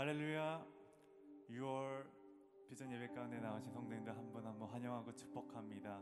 [0.00, 0.64] 할렐루야
[1.50, 2.08] 6월
[2.70, 6.00] 비전 예배 가운데 나오신 성도님들 한 분 한 분 환영하고 축복합니다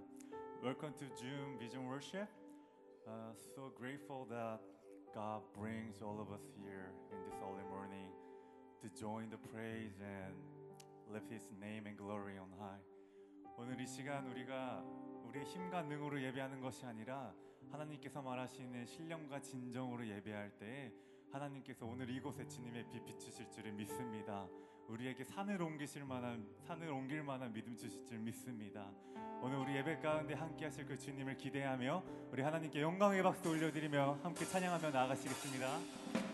[0.63, 2.29] Welcome to June Vision Worship
[3.09, 4.63] uh, So grateful that
[5.13, 8.15] God brings all of us here in this early morning
[8.83, 10.31] to join the praise and
[11.11, 12.79] lift His name and glory on high
[13.59, 14.79] 오늘 이 시간 우리가
[15.27, 17.35] 우리의 힘과 능으로 예배하는 것이 아니라
[17.73, 20.95] 하나님께서 말하시는 신령과 진정으로 예배할 때
[21.33, 24.47] 하나님께서 오늘 이곳에 주님의 빛 비추실 줄을 믿습니다.
[24.89, 28.91] 우리에게 산을 옮기실 만한 산을 옮길 만한 믿음 주실 줄 믿습니다.
[29.43, 32.03] 오늘 우리 예배 가운데 함께 하실 그 주님을 기대하며
[32.33, 36.28] 우리 하나님께 영광의 박수 올려드리며 함께 찬양하며 나아가시겠습니다.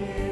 [0.00, 0.27] you.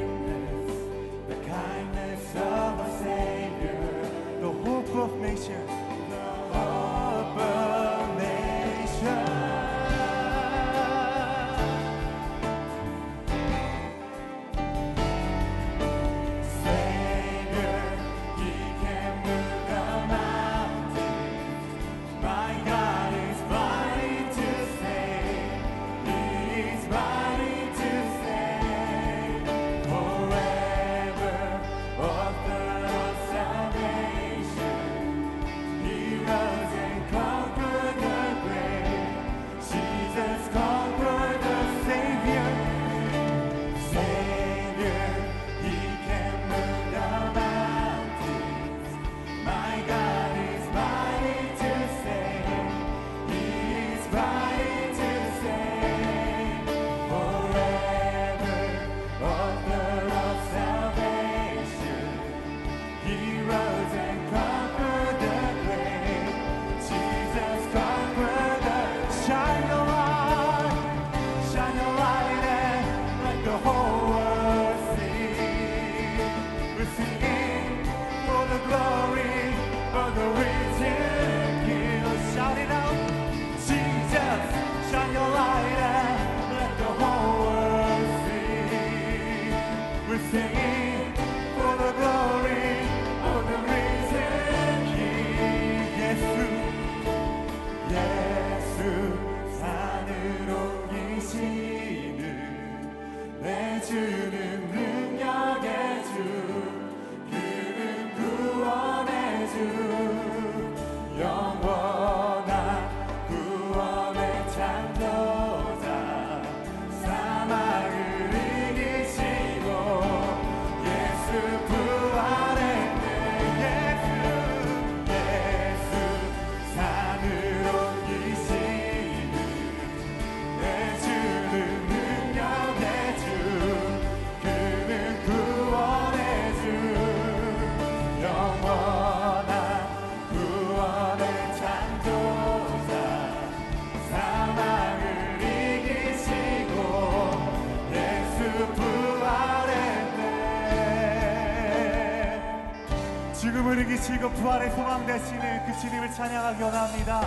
[153.87, 157.21] 즐기시고 부활의 소망 되시는 그 주님을 찬양하기 원합니다.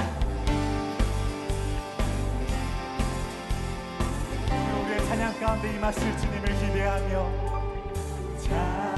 [4.84, 7.32] 우리의 찬양 가운데 임하실 주님을 기대하며
[8.42, 8.89] 찬양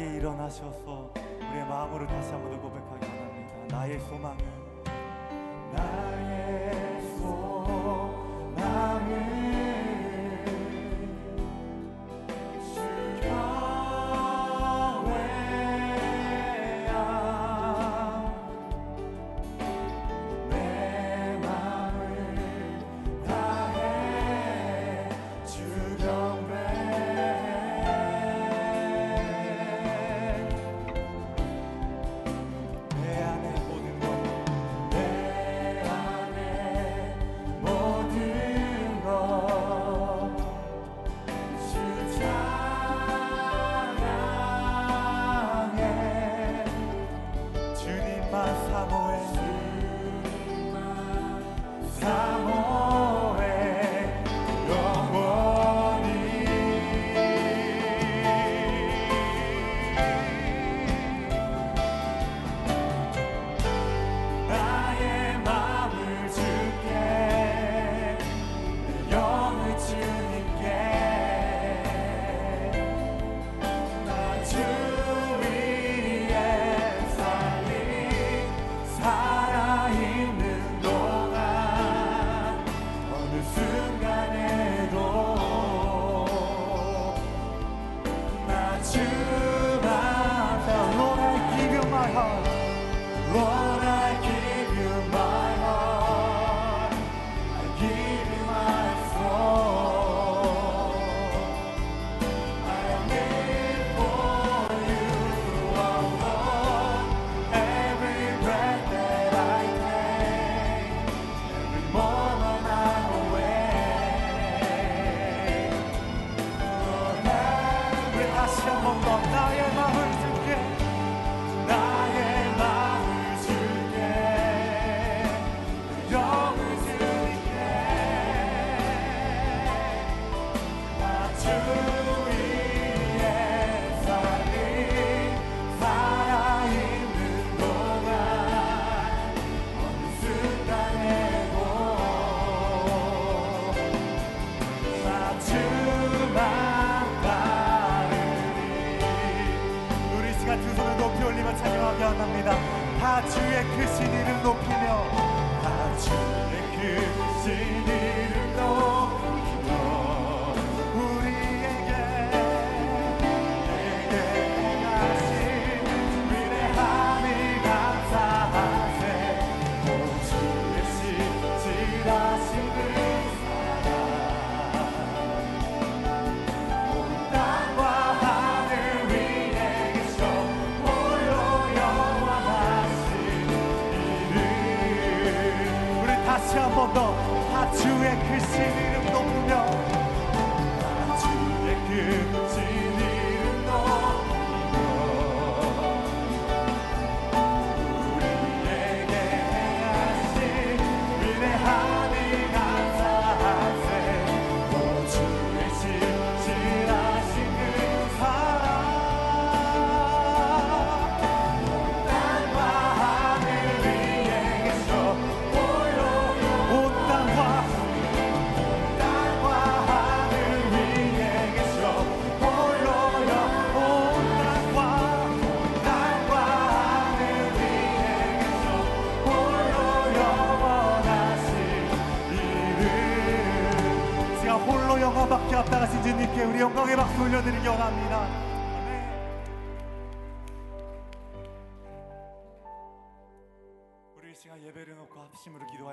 [0.00, 0.99] 일어나셔서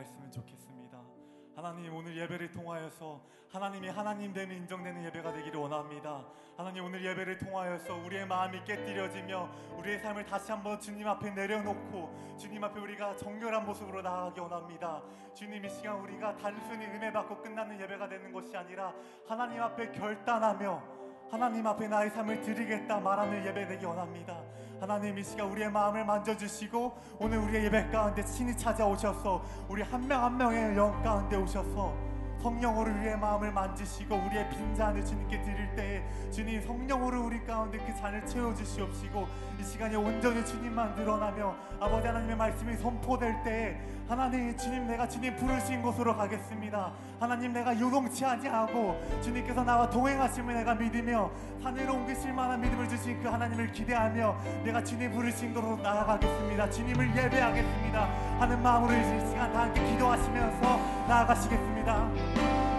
[0.08, 0.98] 했으면 좋겠습니다.
[1.56, 3.22] 하나님 오늘 예배를 통하여서
[3.52, 6.26] 하나님이 하나님 되는 인정되는 예배가 되기를 원합니다.
[6.56, 12.64] 하나님 오늘 예배를 통하여서 우리의 마음이 깨뜨려지며 우리의 삶을 다시 한번 주님 앞에 내려놓고 주님
[12.64, 15.02] 앞에 우리가 정결한 모습으로 나아가기 원합니다.
[15.34, 18.94] 주님 이 시간 우리가 단순히 은혜 받고 끝나는 예배가 되는 것이 아니라
[19.28, 20.98] 하나님 앞에 결단하며
[21.30, 24.42] 하나님 앞에 나의 삶을 드리겠다 말하는 예배 되기 원합니다.
[24.80, 30.24] 하나님 이 시간 우리의 마음을 만져주시고 오늘 우리의 예배 가운데 친히 찾아오셔서 우리 한 명
[30.24, 31.94] 한 명의 영 가운데 오셔서
[32.42, 37.96] 성령으로 우리의 마음을 만지시고 우리의 빈 잔을 주님께 드릴 때에 주님 성령으로 우리 가운데 그
[38.00, 39.28] 잔을 채워주시옵시고
[39.60, 45.82] 이 시간에 온전히 주님만 드러나며 아버지 하나님의 말씀이 선포될 때에 하나님 주님 내가 주님 부르신
[45.82, 46.92] 곳으로 가겠습니다.
[47.20, 51.30] 하나님 내가 요동치 아니하고 주님께서 나와 동행하심을 내가 믿으며
[51.62, 56.70] 하늘로 옮기실 만한 믿음을 주신 그 하나님을 기대하며 내가 주님 부르신 곳으로 나아가겠습니다.
[56.70, 58.06] 주님을 예배하겠습니다.
[58.40, 60.78] 하는 마음으로 이 시간 다 함께 기도하시면서
[61.10, 62.77] 나아가시겠습니다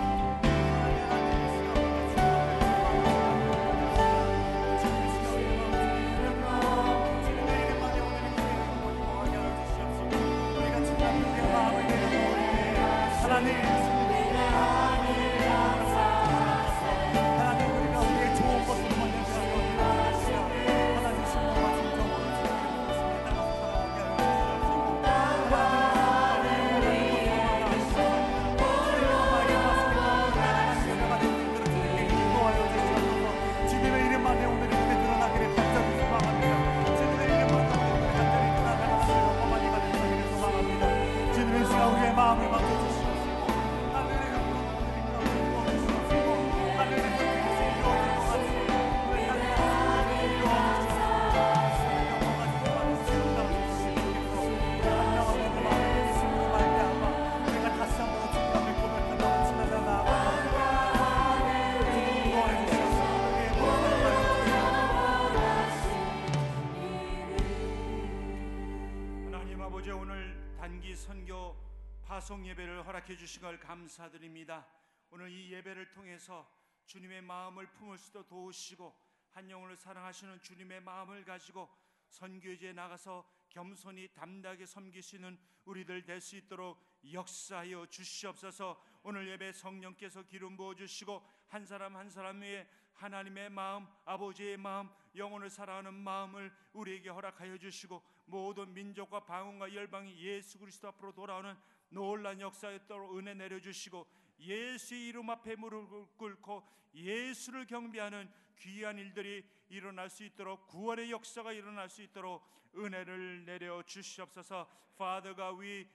[73.08, 74.66] 허락해 주신 걸 감사드립니다.
[75.10, 76.46] 오늘 이 예배를 통해서
[76.84, 78.94] 주님의 마음을 품을 수도 도우시고
[79.30, 81.70] 한 영혼을 사랑하시는 주님의 마음을 가지고
[82.10, 86.78] 선교지에 나가서 겸손히 담대하게 섬기시는 우리들 될 수 있도록
[87.10, 88.78] 역사하여 주시옵소서.
[89.02, 94.90] 오늘 예배 성령께서 기름 부어 주시고 한 사람 한 사람 위에 하나님의 마음, 아버지의 마음,
[95.14, 101.56] 영혼을 사랑하는 마음을 우리에게 허락하여 주시고 모든 민족과 방언과 열방이 예수 그리스도 앞으로 돌아오는
[101.90, 104.06] 놀란 따라 은혜 내려 주시고
[104.40, 111.88] 예수의 이름 앞에 무릎을 꿇고 예수를 경배하는 귀한 일들이 일어날 수 있도록 구원의 역사가 일어날
[111.88, 112.42] 수 있도록
[112.76, 114.68] 은혜를 내려 주시옵소서.
[114.96, 115.86] Father God, we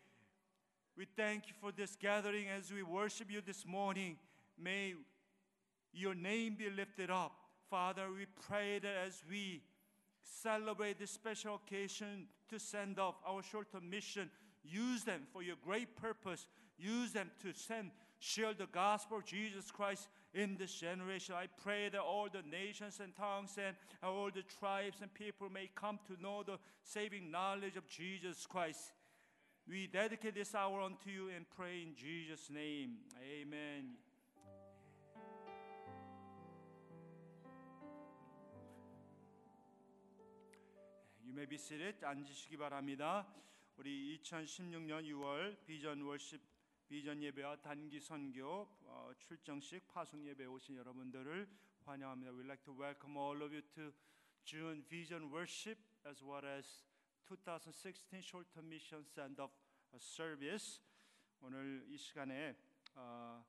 [0.95, 4.17] we thank you for this gathering as we worship you this morning.
[4.57, 4.95] May
[5.91, 7.33] your name be lifted up.
[7.69, 9.63] Father, we pray that as we
[10.21, 14.29] celebrate this special occasion to send off our short-term mission,
[14.62, 16.46] use them for your great purpose.
[16.78, 21.34] Use them to send, share the gospel of Jesus Christ in this generation.
[21.34, 25.70] I pray that all the nations and tongues and all the tribes and people may
[25.74, 28.92] come to know the saving knowledge of Jesus Christ.
[29.68, 32.98] We dedicate this hour unto you and pray in Jesus' name.
[33.20, 33.96] Amen.
[41.26, 41.96] You may be seated.
[42.02, 43.26] 앉으시기 바랍니다.
[43.75, 46.39] 우리 2016년 6월 비전 월십
[46.87, 51.49] 비전 예배와 단기 선교 어, 출정식 파송 예배 오신 여러분들을
[51.83, 52.31] 환영합니다.
[52.31, 53.91] We'd like to welcome all of you to
[54.45, 56.83] June Vision Worship as well as
[57.25, 59.55] 2016 Short Term Mission Send Off
[59.95, 60.79] Service.
[61.41, 62.55] 오늘 이 시간에
[62.93, 63.43] 어,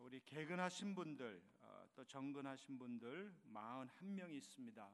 [0.00, 4.90] 우리 개근하신 분들 어, 또 정근하신 분들 41명이 있습니다.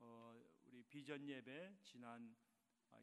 [0.00, 2.49] 어, 우리 비전 예배 지난 어,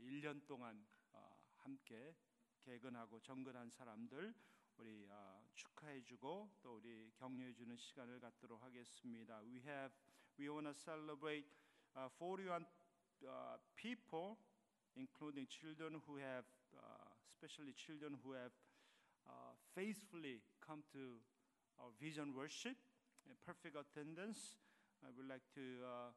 [0.00, 2.14] 1년 동안 어, 함께
[2.62, 4.34] 개근하고 정근한 사람들
[4.78, 9.40] 우리 어, 축하해주고 또 우리 격려해주는 시간을 갖도록 하겠습니다.
[9.42, 9.94] We have
[10.38, 11.46] we want to celebrate
[11.96, 12.64] uh, 41
[13.26, 14.36] uh, people,
[14.96, 18.52] including children who have, uh, especially children who have
[19.26, 21.20] uh, faithfully come to
[21.78, 22.76] our vision worship
[23.26, 24.56] in perfect attendance.
[25.04, 26.10] I would like to uh,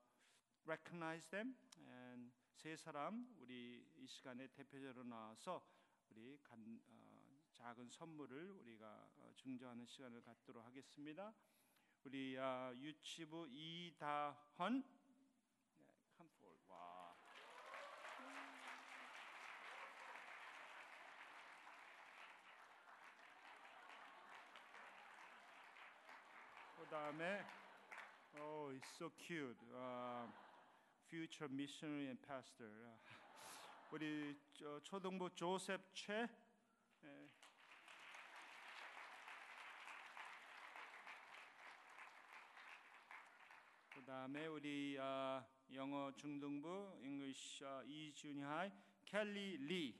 [0.65, 1.53] recognize them
[1.85, 2.29] and
[2.62, 5.66] 세 사람 우리 이 시간에 대표자로 나와서
[6.10, 11.32] 우리 간, 어, 작은 선물을 우리가 어, 증정하는 시간을 갖도록 하겠습니다.
[12.04, 15.86] 우리 아, 유치부 이다헌 네,
[16.18, 16.68] come forward.
[16.68, 17.16] 와.
[26.76, 27.42] 그 다음에
[28.38, 29.58] oh, it's so cute.
[29.72, 30.49] 아,
[31.10, 32.70] future missionary and pastor.
[33.90, 36.28] 우리 저, 초등부 조셉 최
[37.02, 37.28] 예.
[43.92, 45.44] 그다음에 우리 아,
[45.74, 48.70] 영어 중등부 English 아, 이준희 하이
[49.04, 49.98] 켈리 리큰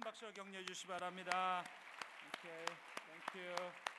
[0.00, 1.64] 박수로 격려해 주시기 바랍니다.
[2.28, 2.66] 오케이,
[3.32, 3.89] 땡큐.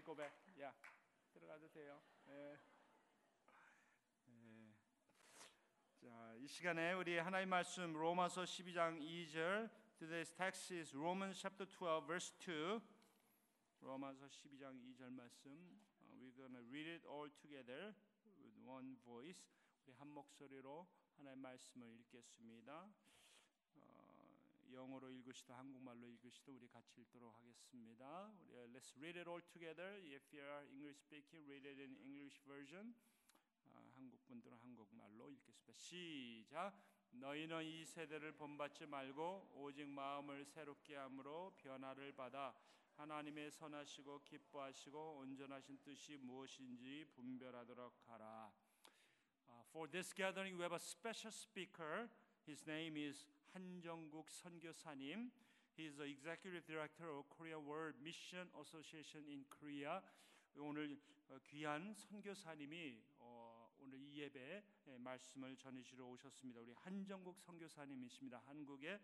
[0.00, 0.32] Go back.
[0.60, 0.72] 야,
[1.34, 2.00] 들어가도 돼요.
[2.28, 2.58] 예.
[4.28, 4.72] 예.
[6.00, 12.06] 자, 이 시간에 우리 하나님 말씀 로마서 12장 2절 Today's text is Romans chapter 12
[12.06, 12.80] verse 2.
[13.82, 15.52] 로마서 12장 2절 말씀.
[16.00, 17.94] Uh, we're going to read it all together
[18.42, 19.44] with one voice.
[19.84, 22.90] 우리 한 목소리로 하나님 말씀을 읽겠습니다.
[24.72, 28.32] 어, 영어로 읽으시도 한국말로 읽으시도 우리 같이 읽도록 하겠습니다.
[28.48, 29.98] 우리 uh, let's read it all together.
[30.04, 32.94] If you are English speaking, read it in English version.
[33.66, 35.72] 아, 한국 분들은 한국말로 읽겠습니다.
[35.74, 36.74] 시작.
[37.10, 42.54] 너희는 이 세대를 본받지 말고 오직 마음을 새롭게 함으로 변화를 받아
[42.96, 48.52] 하나님의 선하시고 기뻐하시고 온전하신 뜻이 무엇인지 분별하도록 하라.
[49.48, 52.08] Uh, for this gathering, we have a special speaker.
[52.46, 55.30] His name is 한정국 선교사님.
[55.76, 60.00] He is the executive director of Korea World Mission Association in Korea.
[60.56, 66.60] 오늘 어, 귀한 선교사님이 어, 오늘 이 예배 에 말씀을 전해주러 오셨습니다.
[66.60, 68.38] 우리 한정국 선교사님이십니다.
[68.46, 68.98] 한국의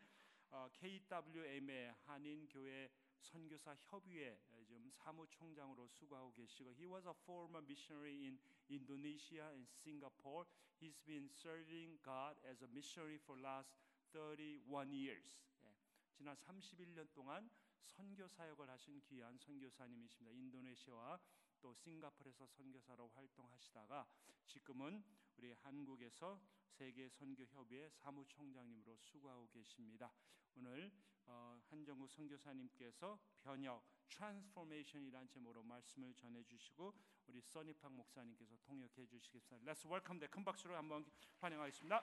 [0.51, 2.89] 어, KWM의 한인 교회
[3.21, 8.39] 선교사 협의회 지금 사무총장으로 수고하고 계시고 he was a former missionary in
[8.71, 10.47] Indonesia and Singapore.
[10.81, 13.75] He's been serving God as a missionary for last
[14.13, 15.37] 31 years.
[15.65, 15.77] 예,
[16.15, 17.51] 지난 31년 동안
[17.85, 20.35] 선교 사역을 하신 귀한 선교사님이십니다.
[20.35, 21.21] 인도네시아와
[21.61, 24.07] 또 싱가포르에서 선교사로 활동하시다가
[24.47, 25.05] 지금은
[25.37, 26.41] 우리 한국에서
[26.71, 30.13] 세계 선교 협의회 사무총장님으로 수고하고 계십니다.
[30.55, 30.91] 오늘
[31.27, 36.95] 어, 한정국 선교사님께서 변혁 transformation이라는 제목으로 말씀을 전해 주시고
[37.27, 39.71] 우리 써니팡 목사님께서 통역해 주시겠습니다.
[39.71, 41.05] Let's welcome 큰 박수로 한번
[41.41, 42.03] 환영하겠습니다.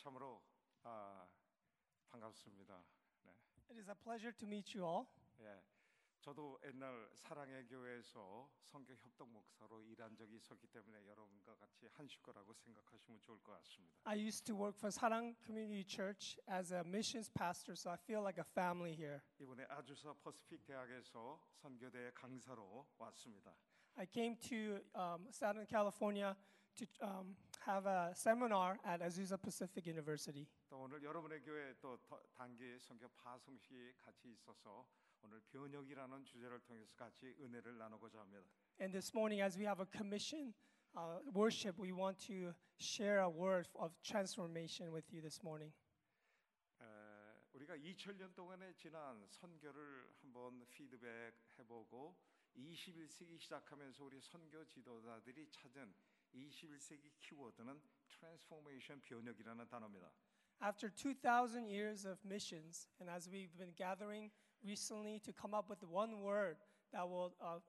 [0.00, 0.42] 참으로
[0.82, 1.26] 아,
[2.08, 2.84] 반갑습니다.
[3.24, 3.30] 네.
[3.70, 5.06] It is a pleasure to meet you all.
[5.40, 5.62] 예,
[6.20, 12.52] 저도 옛날 사랑의 교회에서 성교 협동 목사로 일한 적이 있었기 때문에 여러분과 같이 한 식구라고
[12.54, 14.00] 생각하시면 좋을 것 같습니다.
[14.04, 18.22] I used to work for Sarang Community Church as a missions pastor, so I feel
[18.22, 19.20] like a family here.
[19.38, 23.54] 이번에 아주사 퍼시픽 대학에서 선교대 강사로 왔습니다.
[23.96, 26.36] I came to um, Southern California
[26.76, 27.34] to um,
[27.64, 30.46] have a seminar at Azusa Pacific University.
[30.68, 34.86] 또 오늘 여러분의 교회 또 더- 단기 선교 파송식이 같이 있어서
[35.22, 38.46] 오늘 변혁이라는 주제를 통해서 같이 은혜를 나누고자 합니다.
[38.80, 40.52] And this morning, as we have a commission
[40.96, 45.72] uh, worship, we want to share a word of transformation with you this morning.
[46.80, 46.84] 에,
[47.54, 52.14] 우리가 2000년 동안에 지난 선교를 한번 피드백 해보고
[52.54, 55.94] 21세기 시작하면서 우리 선교 지도자들이 찾은
[56.34, 60.10] 21세기 키워드는 트랜스포메이션 변혁이라는 단어입니다.
[60.62, 64.32] After 2,000 years of missions, and as we've been gathering
[64.64, 66.56] recently to come up with one word
[66.92, 67.60] that will uh,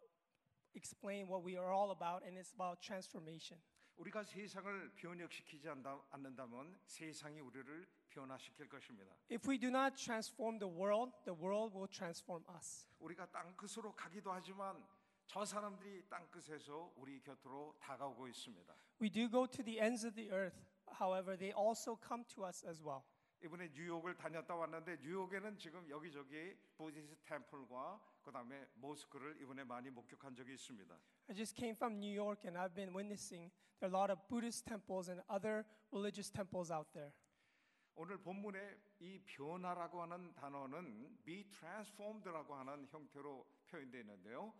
[0.73, 3.59] explain what we are all about, and it's about transformation.
[3.97, 9.15] 우리가 세상을 변혁시키지 않다- 않는다면 세상이 우리를 변화시킬 것입니다.
[9.31, 12.85] If we do not transform the world, the world will transform us.
[12.99, 14.85] 우리가 땅끝으로 가기도 하지만
[15.32, 18.74] 저 사람들이 땅 끝에서 우리 곁으로 다가오고 있습니다.
[19.00, 20.60] We do go to the ends of the earth,
[21.00, 23.00] however, they also come to us as well.
[23.42, 30.52] 이번에 뉴욕을 다녔다 왔는데 뉴욕에는 지금 여기저기 부디스 템플과 그다음에 모스크를 이번에 많이 목격한 적이
[30.52, 31.00] 있습니다.
[31.28, 34.20] I just came from New York and I've been witnessing there are a lot of
[34.28, 37.10] Buddhist temples and other religious temples out there.
[37.94, 38.58] 오늘 본문에
[39.00, 44.52] 이 변화라고 하는 단어는 be transformed라고 하는 형태로 표현되어 있는데요.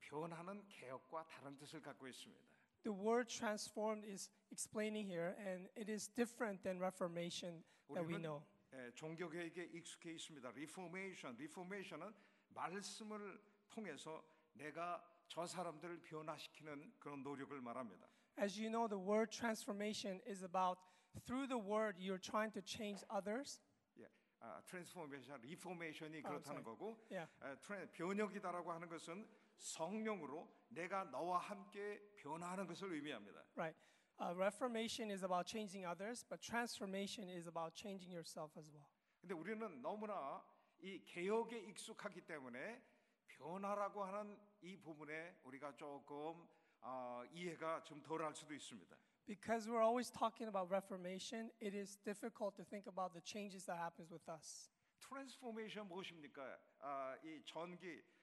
[0.00, 2.42] 변화는 개혁과 다른 뜻을 갖고 있습니다.
[2.82, 8.22] The word transformed is explaining here, and it is different than reformation that we 우리는
[8.22, 8.42] know.
[8.74, 10.50] 예, 종교개혁에 익숙해 있습니다.
[10.50, 12.12] 리포메이션, 리포메이션은
[12.50, 18.06] 말씀을 통해서 내가 저 사람들을 변화시키는 그런 노력을 말합니다.
[18.38, 20.78] As you know, the word transformation is about
[21.24, 23.60] through the word you're trying to change others.
[23.98, 24.06] 예,
[24.40, 26.64] 아, 트랜스포메이션, 리포메이션이 아, 그렇다는 sorry.
[26.64, 27.30] 거고 Yeah.
[27.42, 29.26] 에, 트랜- 변혁이다라고 하는 것은
[29.59, 33.43] 성령으로 내가 너와 함께 변화하는 것을 의미합니다.
[33.55, 33.77] Right.
[34.21, 38.87] Uh, reformation is about changing others, but transformation is about changing yourself as well.
[39.21, 40.43] 근데 우리는 너무나
[40.81, 42.81] 이 개혁에 익숙하기 때문에
[43.27, 46.47] 변화라고 하는 이 부분에 우리가 조금
[46.81, 48.95] 아, 이해가 좀 덜할 수도 있습니다.
[49.25, 53.77] Because we're always talking about reformation, it is difficult to think about the changes that
[53.79, 54.71] happens with us.
[54.99, 56.41] Transformation 무엇입니까?
[56.79, 58.18] 아, 이 전기 와- 아,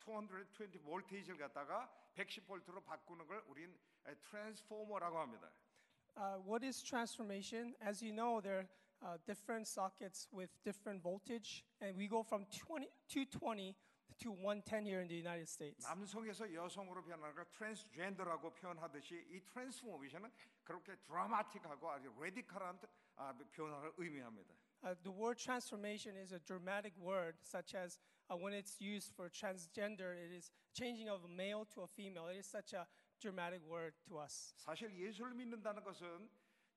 [0.00, 3.78] 220 볼테이지를 갖다가 110볼트로 바꾸는 걸 우린
[4.22, 5.50] 트랜스포머라고 합니다.
[6.16, 7.74] Uh, what is transformation?
[7.80, 8.68] As you know, there
[9.00, 13.74] are uh, different sockets with different voltage, and we go from 20, 220
[14.20, 15.86] to 110 here in the United States.
[15.86, 20.30] 남성에서 여성으로 변하는 걸 트랜스젠더라고 표현하듯이 이 트랜스포메이션은
[20.64, 22.78] 그렇게 드라마틱하고 아주 레디컬한
[23.16, 24.54] 아, 변화를 의미합니다.
[24.84, 29.28] Uh, the word transformation is a dramatic word, such as uh, when it's used for
[29.28, 32.28] transgender, it is changing of a male to a female.
[32.28, 32.86] It is such a
[33.20, 34.54] dramatic word to us.
[34.56, 36.28] 사실 예수를 믿는다는 것은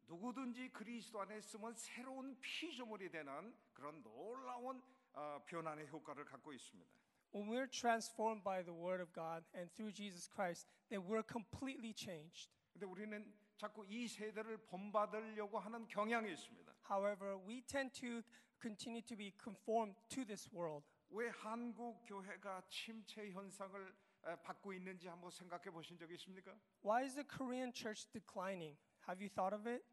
[0.08, 4.82] 누구든지 그리스도 안에 있으면 새로운 피조물이 되는 그런 놀라운
[5.14, 6.92] 어, 변화의 효과를 갖고 있습니다.
[7.34, 11.94] When we're transformed by the word of God and through Jesus Christ, then we're completely
[11.94, 12.52] changed.
[12.72, 16.74] 근데 우리는 자꾸 이 세대를 본받으려고 하는 경향이 있습니다.
[16.90, 18.22] However, we tend to
[18.62, 20.86] continue to be conformed to this world.
[21.11, 23.95] 왜 한국 교회가 침체 현상을
[24.27, 26.57] 에, 받고 있는지 한번 생각해 보신 적 있습니까?
[26.85, 28.79] Why is the Korean church declining?
[29.09, 29.85] Have you thought of it?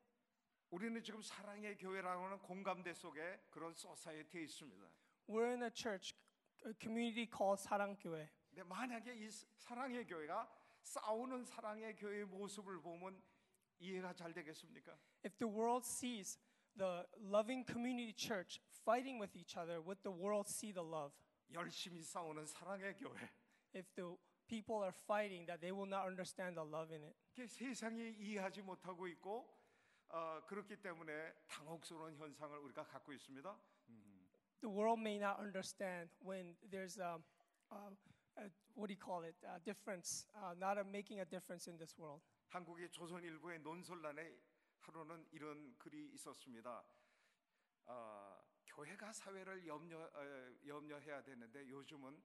[0.69, 4.86] 우리는 지금 사랑의 교회라고 하는 공감대 속에 그런 소사이어티에 있습니다.
[5.27, 6.13] We're in a church,
[6.65, 8.30] a community called 사랑교회.
[8.49, 10.47] 근데 만약에 이 사랑의 교회가
[10.84, 13.21] 싸우는 사랑의 교회의 모습을 보면
[13.80, 14.97] 이해가 잘 되겠습니까?
[15.25, 16.38] If the world sees
[16.76, 21.12] the loving community church fighting with each other, would the world see the love?
[21.52, 23.28] 열심히 싸우는 사랑의 교회.
[23.74, 24.16] If the
[24.48, 27.16] people are fighting, that they will not understand the love in it.
[27.35, 29.48] 이게 세상이 이해하지 못하고 있고
[30.09, 33.59] 어, 그렇기 때문에 당혹스러운 현상을 우리가 갖고 있습니다.
[34.61, 37.18] The world may not understand when there's a,
[37.72, 37.96] a,
[38.37, 41.76] a what do you call it, a difference, uh, not a, making a difference in
[41.78, 42.22] this world.
[42.48, 44.38] 한국의 조선일보의 논설란에
[44.88, 46.84] 하루는 이런 글이 있었습니다.
[47.88, 52.23] 어, 교회가 사회를 염려 어, 염려해야 되는데 요즘은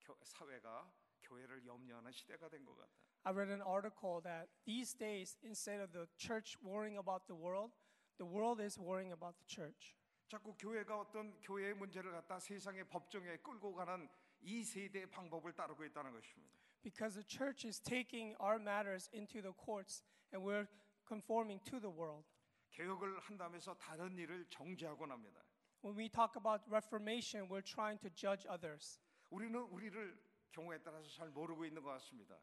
[0.00, 2.92] 교, 사회가 교회를 염려하는 시대가 된 것 같다.
[3.24, 7.72] I read an article that these days, instead of the church worrying about the world,
[8.18, 9.96] the world is worrying about the church.
[10.28, 14.08] 자꾸 교회가 어떤 교회의 문제를 갖다 세상의 법정에 끌고 가는
[14.40, 16.52] 이 세대의 방법을 따르고 있다는 것입니다.
[16.82, 20.68] Because the church is taking our matters into the courts and we're
[21.08, 22.26] conforming to the world.
[22.70, 25.42] 개혁을 한다면서 다른 일을 정죄하곤 합니다.
[25.82, 29.00] When we talk about reformation, we're trying to judge others.
[29.30, 30.20] 우리는 우리를
[30.52, 32.38] 경우에 따라서 잘 모르고 있는 것 같습니다.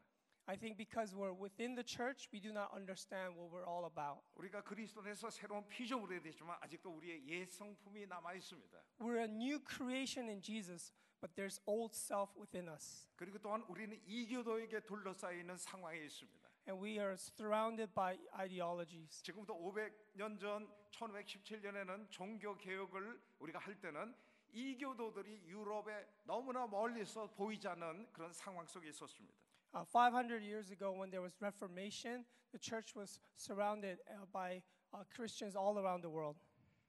[0.48, 4.22] I think because we're within the church, we do not understand what we're all about.
[4.36, 8.78] 우리가 그리스도 안에서 새로운 피조물이 되지만 아직도 우리의 옛 성품이 남아 있습니다.
[9.00, 13.08] We're a new creation in Jesus, but there's old self within us.
[13.16, 16.45] 그리고 또한 우리는 이교도에게 둘러싸여 있는 상황에 있습니다.
[16.68, 19.22] And we are surrounded by ideologies.
[19.22, 24.14] 지금부터 500년 전 1517년에는 종교 개혁을 우리가 할 때는
[24.52, 29.36] 이교도들이 유럽에 너무나 멀리서 보이지 않는 그런 상황 속에 있었습니다.
[29.74, 35.04] Uh, 500 years ago, when there was Reformation, the church was surrounded uh, by uh,
[35.14, 36.40] Christians all around the world.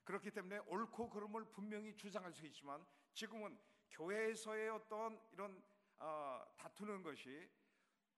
[0.06, 3.58] 그렇기 때문에 옳고 그름을 분명히 주장할 수 있지만 지금은
[3.92, 5.62] 교회에서의 어떤 이런
[6.00, 7.50] 어, 다투는 것이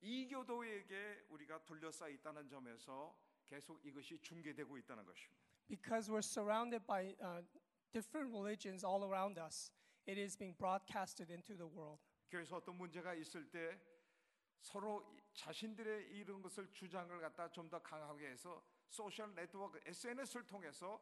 [0.02, 5.44] 이교도에게 우리가 둘러싸여 있다는 점에서 계속 이것이 중계되고 있다는 것입니다.
[5.68, 7.44] Because we're surrounded by uh,
[7.92, 9.72] different religions all around us,
[10.08, 12.02] it is being broadcasted into the world.
[12.30, 13.80] 교회에서 어떤 문제가 있을 때
[14.62, 21.02] 서로 자신들의 이런 것을 주장을 갖다 좀 더 강하게 해서 소셜 네트워크 SNS를 통해서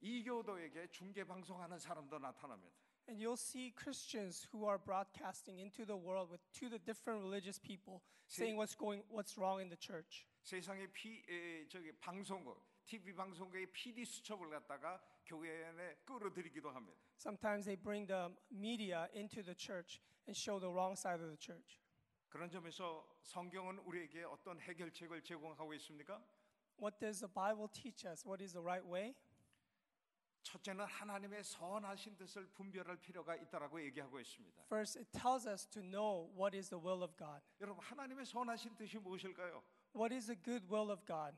[0.00, 2.76] 이교도에게 중계 방송하는 사람도 나타납니다.
[3.07, 7.57] And you'll see Christians who are broadcasting into the world with to the different religious
[7.57, 10.25] people, saying what's going, what's wrong in the church.
[10.43, 16.97] 세상의 피 에, 저기 방송국, TV 방송국의 PD 수첩을 갖다가 교회 안에 끌어들이기도 합니다.
[17.17, 21.37] Sometimes they bring the media into the church and show the wrong side of the
[21.37, 21.79] church.
[22.29, 26.21] 그런 점에서 성경은 우리에게 어떤 해결책을 제공하고 있습니까?
[26.79, 28.25] What does the Bible teach us?
[28.25, 29.15] What is the right way?
[30.42, 34.64] 첫째는 하나님의 선하신 뜻을 분별할 필요가 있다라고 얘기하고 있습니다.
[34.64, 37.42] First, it tells us to know what is the will of God.
[37.60, 39.62] 여러분 하나님의 선하신 뜻이 무엇일까요?
[39.94, 41.36] What is the good will of God?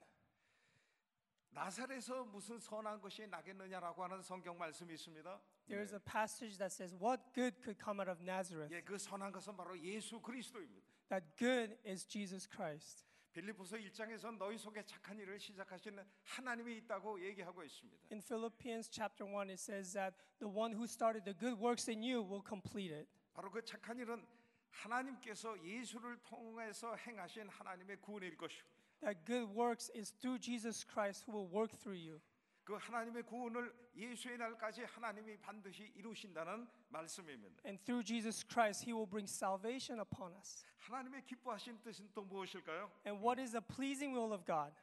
[1.55, 5.41] 나사렛에서 무슨 선한 것이 나겠느냐라고 하는 성경 말씀이 있습니다.
[5.69, 8.75] There is a passage that says, What good could come out of Nazareth?
[8.75, 10.85] 예, 그 선한 것은 바로 예수 그리스도입니다.
[11.09, 13.05] That good is Jesus Christ.
[13.35, 18.07] 빌립보서 1장에서 너희 속에 착한 일을 시작하시는 하나님이 있다고 얘기하고 있습니다.
[18.13, 22.01] In Philippians chapter 1, it says that the one who started the good works in
[22.01, 23.11] you will complete it.
[23.35, 24.25] 바로 그 착한 일은
[24.71, 28.71] 하나님께서 예수를 통해서 행하신 하나님의 구원일 것입니다.
[29.01, 32.21] That good works is through Jesus Christ who will work through you.
[32.65, 37.63] 그 하나님의 구원을 예수의 날까지 하나님이 반드시 이루신다는 말씀입니다.
[37.67, 40.65] And through Jesus Christ, He will bring salvation upon us.
[40.79, 42.91] 하나님의 기뻐하신 뜻은 또 무엇일까요?
[43.07, 44.75] And what is the pleasing will of God?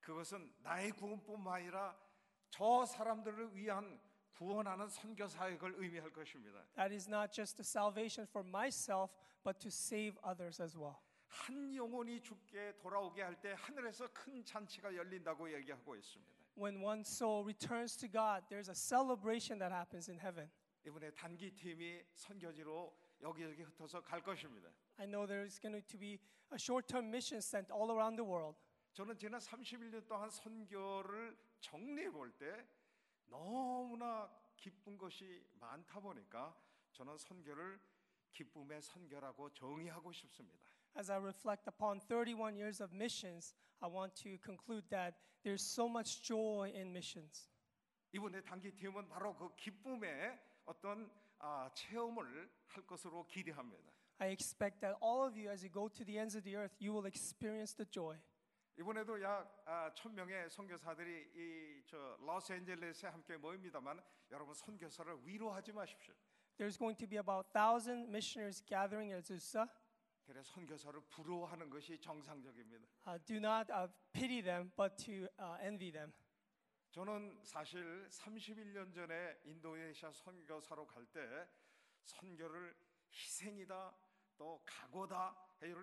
[0.00, 1.96] 그것은 나의 구원뿐만 아니라
[2.50, 4.00] 저 사람들을 위한
[4.34, 6.64] 구원하는 선교 사역을 의미할 것입니다.
[6.74, 9.12] That is not just the salvation for myself,
[9.42, 10.96] but to save others as well.
[11.28, 16.41] 한 영혼이 죽게 돌아오게 할 때 하늘에서 큰 잔치가 열린다고 얘기하고 있습니다.
[16.54, 20.50] When one soul returns to God, there's a celebration that happens in heaven.
[20.84, 24.68] 이번에 단기 팀이 선교지로 여기저기 흩어서 갈 것입니다.
[24.98, 26.18] I know there's going to be
[26.52, 28.58] a short term mission sent all around the world.
[28.92, 32.66] 저는 지난 31년 동안 선교를 정리해 볼 때
[33.26, 36.54] 너무나 기쁜 것이 많다 보니까
[36.92, 37.80] 저는 선교를
[38.32, 40.71] 기쁨의 선교라고 정의하고 싶습니다.
[40.95, 45.87] As I reflect upon 31 years of missions, I want to conclude that there's so
[45.87, 47.49] much joy in missions.
[48.13, 53.93] 이번에 단기 팀은 바로 그 기쁨의 어떤 아, 체험을 할 것으로 기대합니다.
[54.19, 56.75] I expect that all of you, as you go to the ends of the earth,
[56.81, 58.17] you will experience the joy.
[58.79, 66.13] 이번에도 약 아, 천명의 선교사들이 이저 로스앤젤레스에 함께 모입니다만 여러분 선교사를 위로하지 마십시오.
[66.57, 69.69] There's going to be about 1,000 missionaries gathering at Azusa.
[70.24, 72.86] 그래 선교사를 부러워하는 것이 정상적입니다.
[73.06, 76.12] Uh, do not uh, pity them, but to uh, envy them.
[76.90, 81.48] 저는 사실 31년 전에 인도네시아 선교사로 갈 때
[82.04, 82.74] 선교를
[83.10, 83.94] 희생이다
[84.36, 85.36] 또 각오다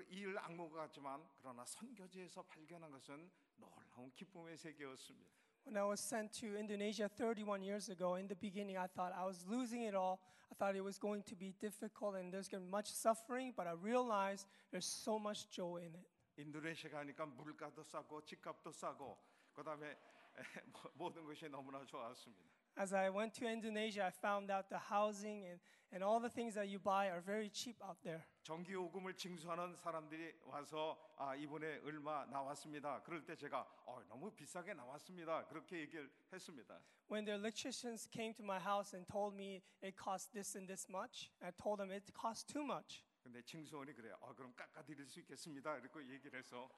[0.10, 5.39] 이를 악몽 같지만 그러나 선교지에서 발견한 것은 놀라운 기쁨의 세계였습니다.
[5.65, 9.25] When I was sent to Indonesia 31 years ago, in the beginning, I thought I
[9.25, 10.21] was losing it all.
[10.53, 13.53] I thought it was going to be difficult and there's going to be much suffering,
[13.57, 16.07] but I realized there's so much joy in it.
[16.37, 19.17] 인도네시아 가니까 물가도 싸고 집값도 싸고
[19.55, 19.97] 그다음에
[20.95, 22.58] 모든 것이 너무나 좋았습니다.
[22.79, 25.61] As I went to Indonesia, I found out the housing and,
[25.93, 28.25] and all the things that you buy are very cheap out there.
[28.43, 33.01] 전기 요금을 징수하는 사람들이 와서 아, 이번에 얼마 나왔습니다.
[33.03, 35.47] 그럴 때 제가 어, 너무 비싸게 나왔습니다.
[35.47, 36.81] 그렇게 얘기를 했습니다.
[37.11, 40.87] When the electricians came to my house and told me it cost this and this
[40.91, 43.05] much, I told them it costs too much.
[43.23, 44.17] 근데 징수원이 그래요.
[44.21, 45.79] 아, 그럼 깎아 드릴 수 있겠습니다.
[45.79, 46.69] 이렇게 얘기를 해서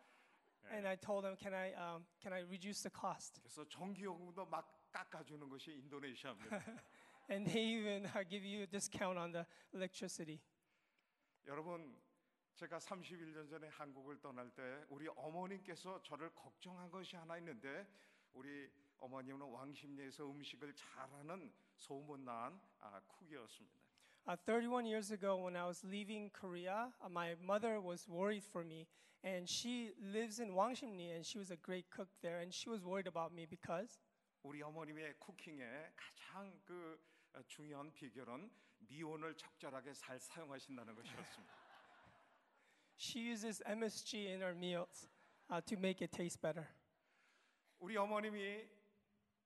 [0.71, 3.41] And I told them, can I, um, can I reduce the cost?
[3.41, 6.57] 그래서 전기 요금도 막 깎아 주는 것이 인도네시아입니다.
[7.31, 10.41] And they even uh, give you a discount on the electricity.
[11.47, 11.97] 여러분
[12.55, 17.87] 제가 31년 전에 한국을 떠날 때 우리 어머님께서 저를 걱정한 것이 하나 있는데
[18.33, 23.87] 우리 어머님은 왕십리에서 음식을 잘하는 소문난 아, 쿡이었습니다.
[24.29, 28.65] Uh, 31 years ago, when I was leaving Korea, uh, my mother was worried for
[28.65, 28.89] me.
[29.23, 32.41] And she lives in Wangsimni, and she was a great cook there.
[32.41, 33.99] And she was worried about me because
[34.44, 37.00] 우리 어머님의 쿠킹의 가장 그
[37.34, 41.54] 어, 중요한 비결은 미온을 적절하게 잘 사용하신다는 것이었습니다.
[42.98, 45.08] she uses MSG in her meals
[45.52, 46.68] uh, to make it taste better.
[47.80, 48.68] 우리 어머님이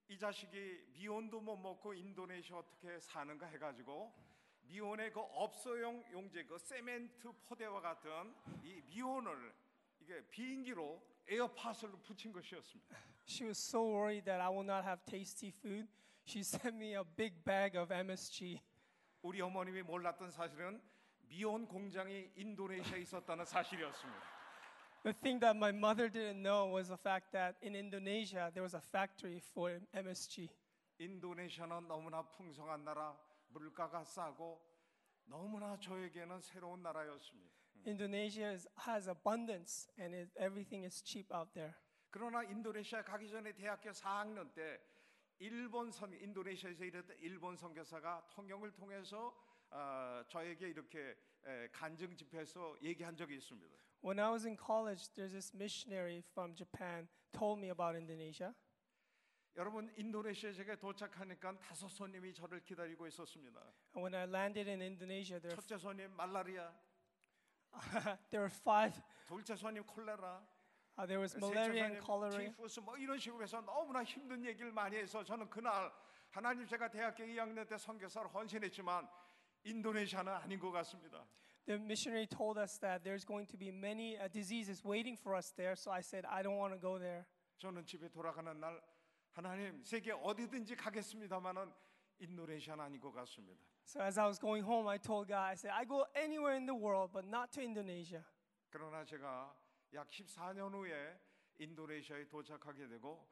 [0.08, 4.14] 이 자식이 미온도 못 먹고 인도네시아 어떻게 사는가 해가지고
[4.62, 9.54] 미온의 그 업소용 용제 그 세멘트 포대와 같은 이 미온을
[10.00, 12.98] 이게 비행기로 에어팟으로 붙인 것이었습니다.
[13.28, 15.88] She was so worried that I will not have tasty food.
[16.26, 18.62] She sent me a big bag of MSG.
[19.22, 20.82] 우리 어머님이 몰랐던 사실은
[21.28, 24.36] 미온 공장이 인도네시아에 있었다는 사실이었습니다.
[25.04, 28.76] The thing that my mother didn't know was the fact that in Indonesia there was
[28.76, 30.50] a factory for MSG.
[30.98, 33.18] 인도네시아는 너무나 풍성한 나라,
[33.50, 34.62] 물가가 싸고
[35.26, 37.65] 너무나 저에게는 새로운 나라였습니다.
[37.86, 41.74] Indonesia has abundance and it, everything is cheap out there.
[42.10, 44.80] 그러나 인도네시아 가기 전에 대학교 4학년 때
[45.40, 49.36] 일본 선 인도네시아에서 일했던 일본 선교사가 통역을 통해서
[49.70, 51.16] 어, 저에게 이렇게
[51.46, 53.76] 에, 간증 집회에서 얘기한 적이 있습니다.
[54.04, 58.54] When I was in college, there's this missionary from Japan told me about Indonesia.
[59.58, 63.62] 여러분 인도네시아에 제가 도착하니까 다섯 손님이 저를 기다리고 있었습니다.
[63.96, 66.74] When I landed in Indonesia, there, 첫째 손님 말라리아,
[68.30, 69.02] there were five.
[69.28, 70.42] 둘째 손님 콜레라,
[70.98, 72.32] Uh, there was malaria and cholera.
[72.32, 75.92] 티푸스 뭐 이런 식으로 해서 너무나 힘든 얘기를 많이 해서 저는 그날
[76.32, 79.06] 하나님 제가 대학교 2학년 때 선교사로 헌신했지만
[79.66, 81.26] 인도네시아는 아닌 것 같습니다.
[81.66, 85.52] The missionary told us that there's going to be many uh, diseases waiting for us
[85.58, 85.76] there.
[85.76, 87.26] So I said, I don't want to go there.
[87.58, 88.80] 저는 집에 돌아가는 날
[89.34, 91.74] 하나님 세계 어디든지 가겠습니다만은
[92.20, 93.60] 인도네시아는 아닌 것 같습니다.
[93.86, 96.66] So as I was going home, I told God, I said, I go anywhere in
[96.66, 98.24] the world, but not to Indonesia.
[98.72, 99.56] 그러나 제가
[99.94, 101.18] 약 14년 후에
[101.60, 103.26] 인도네시아에 도착하게 되고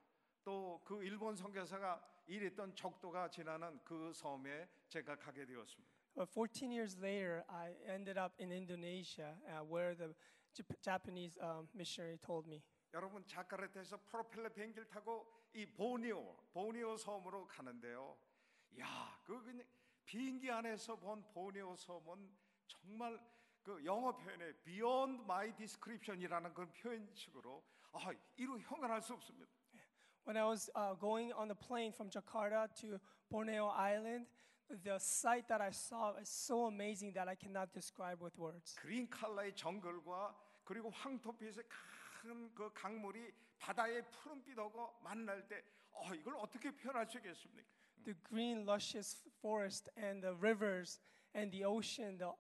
[0.46, 5.92] 또 그 일본 선교사가 일했던 적도가 지나는 그 섬에 제가 가게 되었습니다.
[6.16, 10.14] But 14 years later, I ended up in Indonesia, uh, where the
[10.54, 12.62] Jap- Japanese um, missionary told me.
[12.94, 18.16] 여러분 자카르타에서 프로펠러 비행기를 타고 이 보니오 보니오 섬으로 가는데요.
[18.80, 19.66] 야, 그 그냥
[20.06, 22.30] 비행기 안에서 본 보니오 섬은
[22.68, 23.20] 정말
[23.64, 29.50] 그 영어 표현에 beyond my description이라는 그런 표현식으로 아, 이루 형언할 수 없습니다.
[30.26, 33.00] When I was uh, going on the plane from Jakarta to
[33.30, 34.28] Borneo Island,
[34.84, 38.76] the sight that I saw is so amazing that I cannot describe with words.
[38.76, 41.64] 그린 칼라의 정글과 그리고 황토빛의
[42.22, 47.73] 큰그 강물이 바다의 푸른빛하고 만날 때 어, 이걸 어떻게 표현할 수 있겠습니까?
[48.05, 50.99] The green, luscious forest and the rivers
[51.35, 52.33] and the ocean, the,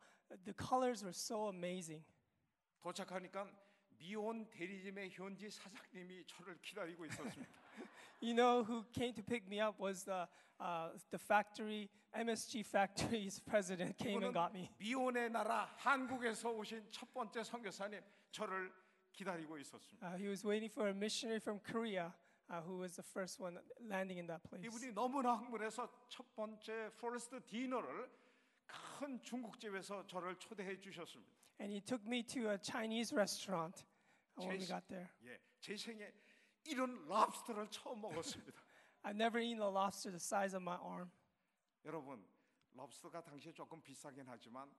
[0.45, 2.03] the colors were so amazing.
[2.83, 3.47] 도착하니까
[3.99, 7.53] 미온 대리점의 현지 사장님이 저를 기다리고 있었습니다.
[8.21, 10.27] You know who came to pick me up was the,
[10.61, 14.71] uh, the factory, MSG factory's president came and 이분은 got me.
[14.79, 18.01] 미온의 나라 한국에서 오신 첫 번째 선교사님
[18.31, 18.73] 저를
[19.13, 20.07] 기다리고 있었습니다.
[20.07, 22.13] Uh, he was waiting for a missionary from Korea
[22.53, 24.65] uh, who was the first one landing in that place.
[24.65, 28.11] 이분이 너무나 흥분해서 첫 번째 퍼스트 디너를
[28.67, 31.33] 큰 중국집에서 저를 초대해 주셨습니다.
[31.61, 33.85] And he took me to a Chinese restaurant
[34.37, 34.69] uh, when we Cheers.
[34.71, 35.09] got there.
[35.25, 36.13] 예, 제 생에
[36.65, 38.61] 이런 랍스터를 처음 먹었습니다.
[39.05, 41.11] I've never eaten a lobster the size of my arm.
[41.85, 42.25] 여러분,
[42.75, 44.71] 랍스터가 당시에 조금 비싸긴 하지만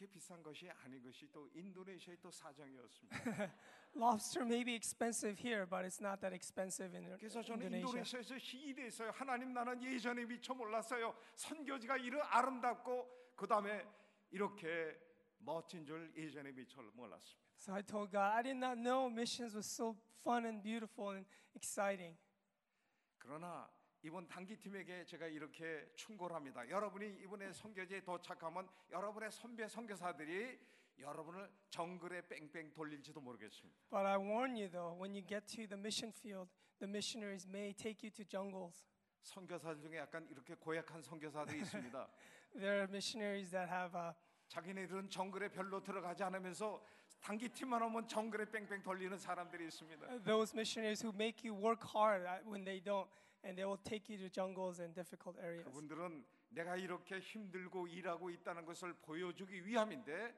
[0.00, 3.18] 그렇게 비싼 것이 아닌 것이 또 인도네시아의 또 사정이었습니다.
[3.94, 8.00] Lobster may be expensive here, but it's not that expensive in 그래서 저는 Indonesia.
[8.00, 9.10] 인도네시아에서 시기됐어요.
[9.10, 11.14] 하나님 나는 예전에 미처 몰랐어요.
[11.34, 13.86] 선교지가 이런 아름답고 그 다음에
[14.30, 14.98] 이렇게
[15.38, 17.50] 멋진 줄 예전에 미처 몰랐습니다.
[17.58, 21.28] So I told God, I did not know missions was so fun and beautiful and
[21.54, 22.16] exciting.
[23.18, 23.68] 그러나
[24.02, 26.68] 이번 단기팀에게 제가 이렇게 충고합니다.
[26.68, 30.58] 여러분이 이번에 선교지에 도착하면 여러분의 선배 선교사들이
[30.98, 33.78] 여러분을 정글에 뺑뺑 돌릴지도 모르겠습니다.
[33.90, 36.48] But I warn you though, when you get to the mission field,
[36.78, 38.86] the missionaries may take you to jungles.
[39.22, 42.08] 선교사들 중에 약간 이렇게 고약한 선교사들이 있습니다.
[42.52, 44.14] There are missionaries that have uh,
[44.48, 46.82] 자기네들은 정글에 별로 들어가지 않으면서
[47.20, 50.24] 단기 팀만 오면 정글에 뺑뺑 돌리는 사람들이 있습니다.
[50.24, 53.06] those missionaries who make you work hard uh, when they don't,
[53.43, 55.65] and they will take you to jungles and difficult areas.
[55.65, 60.33] 그분들은 내가 이렇게 힘들고 일하고 있다는 것을 보여주기 위함인데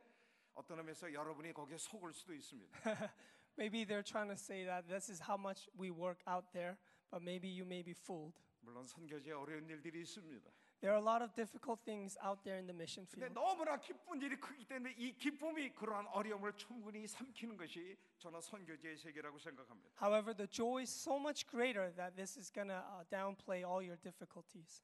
[0.56, 2.78] 어떤 의미에서 여러분이 거기에 속을 수도 있습니다.
[3.58, 6.78] Maybe they're trying to say that this is how much we work out there,
[7.10, 8.40] but maybe you may be fooled.
[8.62, 10.52] 물론 선교지에 어려운 일들이 있습니다.
[10.83, 13.35] There are a lot of difficult things out there in the mission 근데 field.
[13.39, 19.39] 너무나 기쁜 일이 크기 때문에 이 기쁨이 그러한 어려움을 충분히 삼키는 것이 저는 선교지의 세계라고
[19.39, 19.95] 생각합니다.
[20.03, 23.79] However, the joy is so much greater that this is going to uh, downplay all
[23.79, 24.83] your difficulties.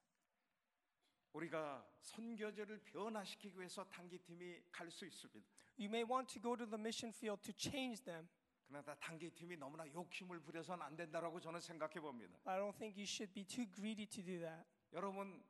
[1.32, 5.44] 우리가 선교지를 변화시키기 위해서 단기팀이 갈 수 있습니다.
[5.78, 8.28] You may want to go to the mission field to change them,
[8.68, 12.38] 그러나 단기팀이 너무나 욕심을 부려서는 안 된다라고 저는 생각해 봅니다.
[12.44, 14.64] but I don't think you should be too greedy to do that.
[14.92, 15.42] 여러분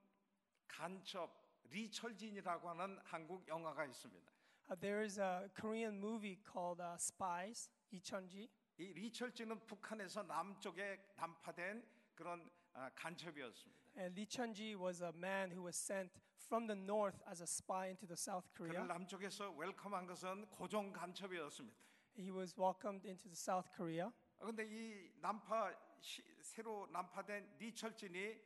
[0.68, 1.30] 간첩
[1.70, 4.32] 리철진이라고 하는 한국 영화가 있습니다.
[4.70, 8.48] Uh, there is a Korean movie called uh, Spies, 이천지.
[8.78, 11.82] 이 리철진은 북한에서 남쪽에 난파된
[12.14, 13.78] 그런 아, 간첩이었습니다.
[13.98, 16.12] And Lee Chun-ji was a man who was sent
[16.46, 18.86] from the north as a spy into the South 그를 Korea.
[18.86, 21.76] 남쪽에서 웰컴한 것은 고종 간첩이었습니다.
[22.16, 24.12] He was welcomed into the South Korea.
[24.38, 28.38] 그런데 이 난파 시, 새로 난파된 리철진이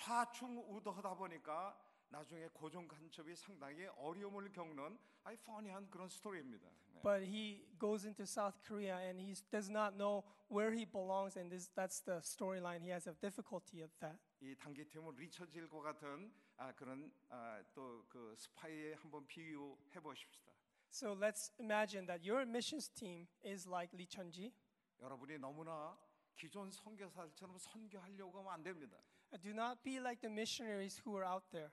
[0.00, 1.78] 좌충우도하다 보니까
[2.08, 6.66] 나중에 고종 간첩이 상당히 어려움을 겪는 아이 퍼니한 그런 스토리입니다.
[6.94, 7.02] 네.
[7.02, 11.50] But he goes into South Korea and he does not know where he belongs, and
[11.50, 12.80] this, that's the storyline.
[12.82, 14.18] He has a difficulty of that.
[14.40, 20.50] 이 단기팀은 리처질과 같은 아, 그런 아, 또그 스파이에 한번 비유해 보십시다.
[20.90, 24.52] So let's imagine that your missions team is like Lee Chun-ji.
[25.00, 25.96] 여러분이 너무나
[26.34, 28.96] 기존 선교사들처럼 선교하려고 하면 안 됩니다.
[29.33, 31.71] Uh, Do not be like the missionaries who are out there.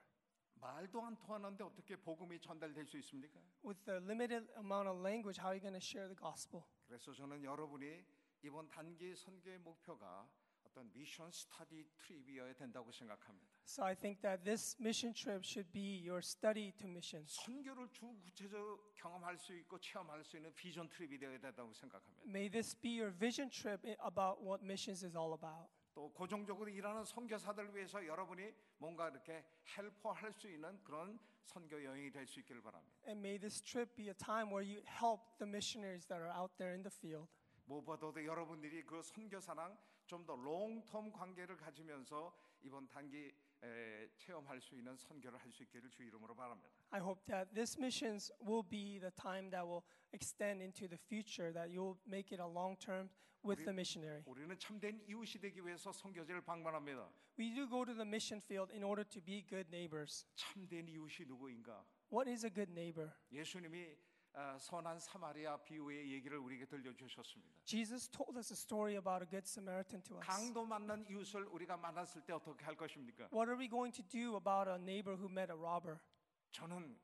[0.60, 3.40] 말도 안 통하는데 어떻게 복음이 전달될 수 있습니까?
[3.64, 6.62] With the limited amount of language, how are you going to share the gospel?
[6.86, 8.04] 그래서 저는 여러분이
[8.42, 10.28] 이번 단기 선교의 목표가
[10.64, 13.48] 어떤 미션 스터디 트립이어야 된다고 생각합니다.
[13.66, 17.34] So I think that this mission trip should be your study to missions.
[17.44, 22.24] 선교를 주 구체적으로 경험할 수 있고 체험할 수 있는 비전 트립이 되어야 된다고 생각합니다.
[22.28, 25.68] May this be your vision trip i- about what missions is all about.
[25.97, 29.43] 또 고정적으로 일하는 선교사들을 위해서 여러분이 뭔가 이렇게
[29.75, 32.95] 헬퍼할 수 있는 그런 선교 여행이 될 수 있기를 바랍니다.
[33.07, 36.55] And may this trip be a time where you help the missionaries that are out
[36.57, 37.27] there in the field.
[37.65, 39.75] 무엇보다도 여러분들이 그 선교사랑
[40.05, 42.31] 좀 더 롱텀 관계를 가지면서
[42.67, 43.31] 이번 단기
[43.63, 46.69] 에, 체험할 수 있는 선교를 할 수 있기를 주 이름으로 바랍니다.
[46.91, 51.51] I hope that this missions will be the time that will extend into the future,
[51.53, 53.09] that you'll make it a long term
[53.43, 54.21] with the missionary.
[54.25, 57.09] 우리는 참된 이웃이 되기 위해서 선교지를 방문합니다.
[57.39, 60.27] We do go to the mission field in order to be good neighbors.
[60.35, 61.85] 참된 이웃이 누구인가?
[62.11, 63.11] What is a good neighbor?
[63.31, 64.06] 예수님이 아,
[64.59, 67.63] 선한 사마리아 비유의 얘기를 우리에게 들려주셨습니다.
[67.65, 70.25] Jesus told us a story about a good Samaritan to us.
[70.25, 73.29] 강도 만난 이웃을 우리가 만났을 때 어떻게 할 것입니까?
[73.33, 75.99] What are we going to do about a neighbor who met a robber?
[76.51, 76.97] 저는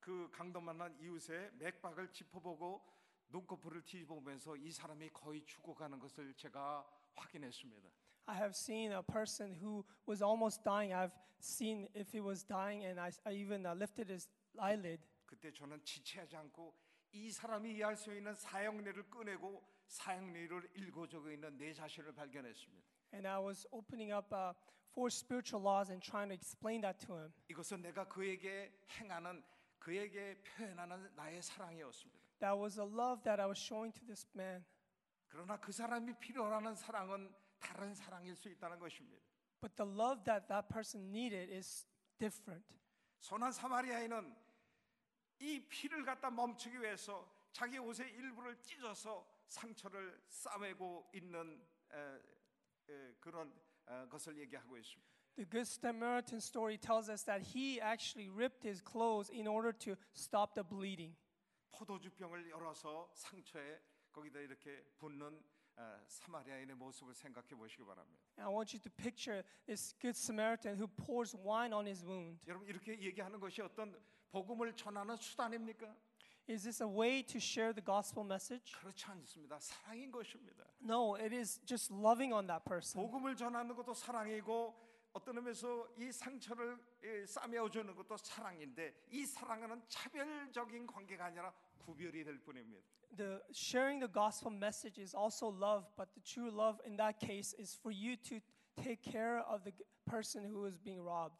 [0.00, 2.82] 그 강도 만난 이웃의 맥박을 짚어보고
[3.30, 6.84] 눈꺼풀을 뒤집어보면서 이 사람이 거의 죽어가는 것을 제가
[7.14, 7.88] 확인했습니다.
[8.26, 10.92] I have seen a person who was almost dying.
[10.92, 14.28] I've seen if he was dying, and I, I even uh, lifted his
[14.58, 15.00] eyelid.
[15.30, 16.74] 그때 저는 지체하지 않고
[17.12, 22.88] 이 사람이 이해할 수 있는 사형리를 꺼내고 사형리를 읽어주고 있는 내 자신을 발견했습니다.
[23.14, 24.52] And I was opening up uh,
[24.92, 27.32] four spiritual laws and trying to explain that to him.
[27.48, 29.42] 이것은 내가 그에게 행하는
[29.78, 32.20] 그에게 표현하는 나의 사랑이었습니다.
[32.40, 34.64] That was a love that I was showing to this man.
[35.28, 39.22] 그러나 그 사람이 필요로 하는 사랑은 다른 사랑일 수 있다는 것입니다.
[39.60, 41.86] But the love that that person needed is
[42.18, 42.66] different.
[43.20, 44.49] 선한 사마리아인은
[45.40, 52.20] 이 피를 갖다 멈추기 위해서 자기 옷의 일부를 찢어서 상처를 싸매고 있는 에,
[52.88, 53.52] 에, 그런
[53.86, 55.10] 어, 것을 얘기하고 있습니다.
[55.36, 59.96] The Good Samaritan story tells us that he actually ripped his clothes in order to
[60.14, 61.16] stop the bleeding.
[61.70, 63.80] 포도주병을 열어서 상처에
[64.12, 65.42] 거기다 이렇게 붓는
[65.76, 68.22] 어, 사마리아인의 모습을 생각해 보시기 바랍니다.
[68.36, 72.46] I want you to picture this Good Samaritan who pours wine on his wound.
[72.46, 73.96] 여러분 이렇게 얘기하는 것이 어떤
[74.30, 75.94] 복음을 전하는 수단입니까?
[76.48, 78.74] Is this a way to share the gospel message?
[78.80, 79.58] 그렇지 않습니다.
[79.60, 80.64] 사랑인 것입니다.
[80.82, 83.00] No, it is just loving on that person.
[83.00, 84.74] 복음을 전하는 것도 사랑이고
[85.12, 92.24] 어떤 의미에서 이 상처를 예, 싸매어 주는 것도 사랑인데 이 사랑은 차별적인 관계가 아니라 구별이
[92.24, 92.86] 될 뿐입니다.
[93.16, 97.54] The sharing the gospel message is also love, but the true love in that case
[97.58, 98.40] is for you to
[98.76, 99.74] take care of the
[100.04, 101.36] person who is being robbed.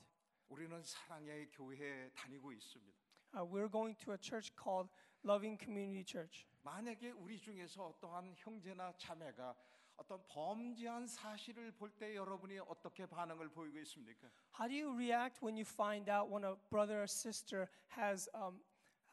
[0.49, 2.97] 우리는 사랑의 교회에 다니고 있습니다.
[3.35, 4.89] Uh, we're going to a church called
[5.25, 6.45] Loving Community Church.
[6.63, 9.55] 만약에 우리 중에서 어떠한 형제나 자매가
[9.97, 14.29] 어떤 범죄한 사실을 볼 때 여러분이 어떻게 반응을 보이고 있습니까?
[14.59, 17.67] How do you react when you find out when a brother or sister
[17.97, 18.59] has um,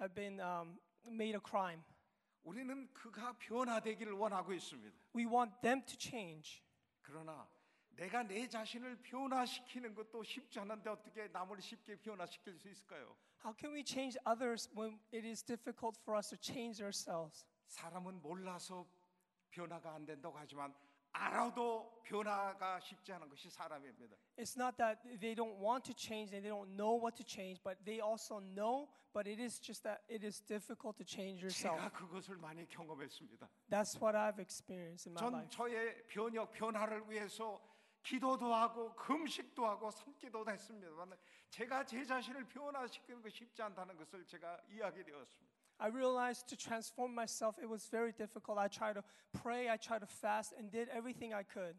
[0.01, 1.83] have been um, made a crime?
[2.45, 4.97] 우리는 그가 변화되기를 원하고 있습니다.
[5.15, 6.63] We want them to change.
[7.03, 7.49] 그러나
[7.98, 13.16] 내가 내 자신을 변화시키는 것도 쉽지 않은데 어떻게 남을 쉽게 변화시킬 수 있을까요?
[13.44, 17.46] How can we change others when it is difficult for us to change ourselves?
[17.68, 18.86] 사람은 몰라서
[19.50, 20.76] 변화가 안 된다고 하지만
[21.12, 24.16] 알아도 변화가 쉽지 않은 것이 사람입니다.
[24.38, 27.60] It's not that they don't want to change and they don't know what to change,
[27.64, 31.82] but they also know, but it is just that it is difficult to change yourself.
[31.82, 33.50] 제가 그것을 많이 경험했습니다.
[33.72, 35.50] That's what I've experienced in my 전 life.
[35.50, 37.60] 저의 변혁 변화를 위해서
[38.04, 41.18] 기도도 하고 금식도 하고 산기도도 했습니다만
[41.50, 45.58] 제가 제 자신을 변화시키는 거 쉽지 않다는 것을 제가 이해하게 되었습니다.
[45.80, 48.60] I realized to transform myself, it was very difficult.
[48.60, 49.04] I tried to
[49.42, 51.78] pray, I tried to fast, and did everything I could.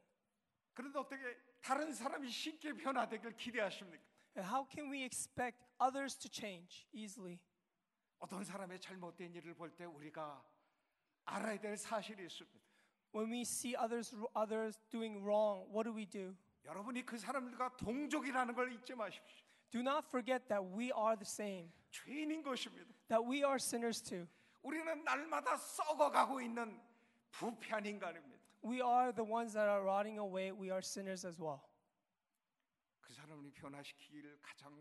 [0.75, 1.19] 그런데 어떻게
[1.61, 4.05] 다른 사람이 쉽게 변화되길 기대하십니까?
[4.37, 7.41] And how can we expect others to change easily?
[8.21, 10.45] 어떤 사람의 잘못된 일을 볼 때 우리가
[11.25, 12.58] 알아야 될 사실이 있습니다.
[13.14, 16.36] When we see others, others doing wrong, what do we do?
[16.66, 19.46] 여러분이 그 사람들과 동족이라는 걸 잊지 마십시오.
[19.70, 22.94] Do not forget that we are the same, 죄인인 것입니다.
[23.10, 24.28] that we are sinners too.
[24.62, 26.80] 우리는 날마다 썩어가고 있는
[27.32, 28.42] 부패한 인간입니다.
[28.64, 30.52] We are the ones that are rotting away.
[30.52, 31.60] We are sinners as well.
[33.02, 34.74] 그 사람을 변화시키기를 가장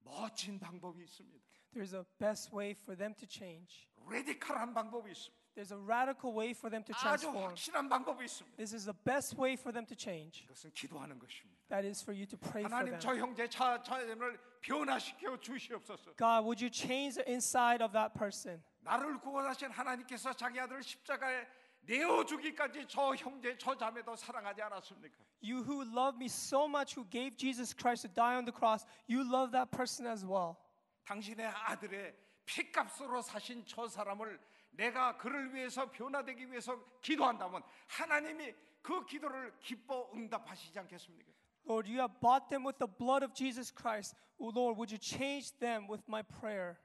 [0.00, 1.44] 멋진 방법이 있습니다.
[1.72, 3.88] There's a best way for them to change.
[4.08, 5.39] 레디컬한 방법이 있습니다.
[5.54, 7.48] There's a radical way for them to 아주 transform.
[7.48, 8.56] 확실한 방법이 있습니다.
[8.56, 10.44] This is the best way for them to change.
[10.44, 11.56] 이것은 기도하는 것입니다.
[11.68, 13.00] That is for you to pray for 하나님 them.
[13.00, 16.14] 저 형제 자 자녀를 변화시켜 주시옵소서.
[16.16, 18.62] God, would you change the inside of that person?
[18.80, 21.46] 나를 구원하신 하나님께서 자기 아들을 십자가에
[21.86, 25.16] 내어 주기까지 저 형제 저 자매도 사랑하지 않았습니까?
[25.40, 28.84] You who love me so much, who gave Jesus Christ to die on the cross,
[29.08, 30.56] you love that person as well.
[31.04, 32.14] 당신의 아들의
[32.44, 34.38] 피값으로 사신 저 사람을
[34.70, 41.32] 내가 그를 위해서 변화되기 위해서 기도한다면 하나님이 그 기도를 기뻐 응답하시지 않겠습니까?
[41.68, 44.14] Lord, you have bought them with the blood of Jesus Christ.
[44.38, 46.76] Oh, Lord, would you change them with my prayer?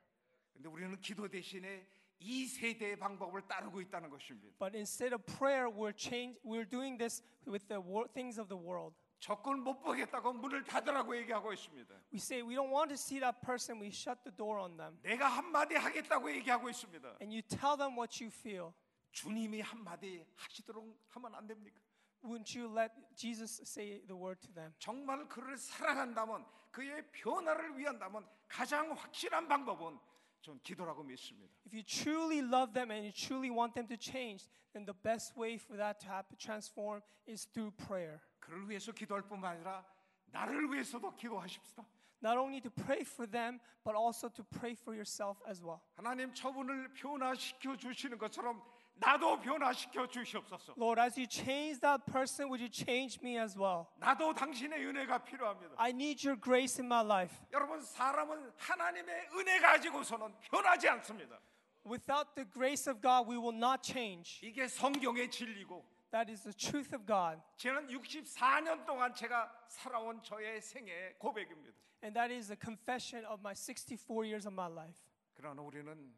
[0.54, 1.88] 근데 우리는 기도 대신에
[2.20, 4.58] 이 세대의 방법을 따르고 있다는 것입니다.
[4.60, 8.58] But instead of prayer, we're change, we're doing this with the wor- things of the
[8.58, 8.96] world.
[9.20, 11.94] 적군 못 보겠다고 문을 닫으라고 얘기하고 있습니다.
[12.12, 14.98] We say we don't want to see that person, we shut the door on them.
[15.04, 17.18] 내가 한마디 하겠다고 얘기하고 있습니다.
[17.22, 18.74] And you tell them what you feel.
[19.12, 21.80] 주님이 한마디 하시도록 하면 안 됩니까?
[22.24, 24.74] Wouldn't you let Jesus say the word to them?
[24.80, 30.00] 정말 그를 사랑한다면 그의 변화를 위한다면 가장 확실한 방법은
[30.42, 31.54] 전 기도라고 믿습니다.
[31.66, 35.38] If you truly love them and you truly want them to change, then the best
[35.38, 38.22] way for that to happen, transform, is through prayer.
[38.47, 39.85] 그를 위해서 기도할 뿐만 아니라
[40.27, 41.85] 나를 위해서도 기도하십시다.
[42.23, 45.81] Not only to pray for them, but also to pray for yourself as well.
[45.95, 48.63] 하나님 저분을 변화시켜 주시는 것처럼
[48.95, 50.75] 나도 변화시켜 주시옵소서.
[50.79, 53.87] Lord, as you change that person, would you change me as well?
[53.99, 55.75] 나도 당신의 은혜가 필요합니다.
[55.77, 57.37] I need your grace in my life.
[57.53, 61.39] 여러분 사람은 하나님의 은혜 가지고서는 변하지 않습니다.
[61.85, 64.41] Without the grace of God, we will not change.
[64.43, 67.43] 이게 성경의 진리고 That is the truth of God.
[67.57, 71.77] 저는 64년 동안 제가 살아온 저의 생애 고백입니다.
[72.03, 75.01] And that is the confession of my 64 years of my life.
[75.35, 76.15] 그러나 우리는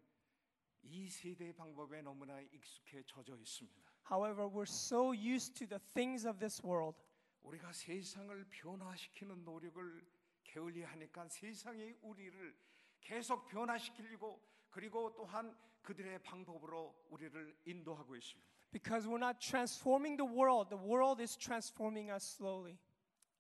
[0.82, 3.82] 이 세대의 방법에 너무나 익숙해 젖어 있습니다.
[4.10, 6.98] However, we're so used to the things of this world.
[7.42, 10.06] 우리가 세상을 변화시키는 노력을
[10.44, 12.56] 게을리 하니까 세상이 우리를
[13.00, 18.57] 계속 변화시키려고 그리고 또한 그들의 방법으로 우리를 인도하고 있습니다.
[18.70, 22.78] Because we're not transforming the world, the world is transforming us slowly.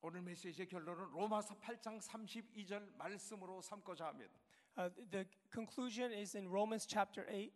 [0.00, 4.32] 오늘 메시지의 결론은 로마서 8장 32절 말씀으로 삼고자 합니다.
[4.76, 7.50] Uh, the conclusion is in Romans chapter 8.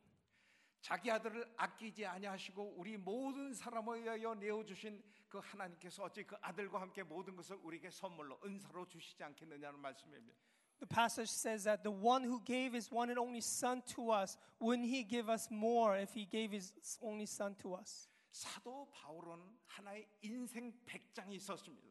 [0.83, 6.81] 자기 아들을 아끼지 아니하시고 우리 모든 사람을 위하여 내어 주신 그 하나님께서 어찌 그 아들과
[6.81, 10.37] 함께 모든 것을 우리에게 선물로 은사로 주시지 않겠느냐는 말씀입니다.
[10.80, 14.38] The passage says that the one who gave his one and only son to us,
[14.60, 18.08] wouldn't he give us more if he gave his only son to us?
[18.32, 21.88] 사도 바울은 하나의 인생 백장이 있었습니다.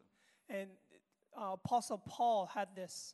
[0.49, 0.71] And
[1.35, 3.13] uh, Apostle Paul had this.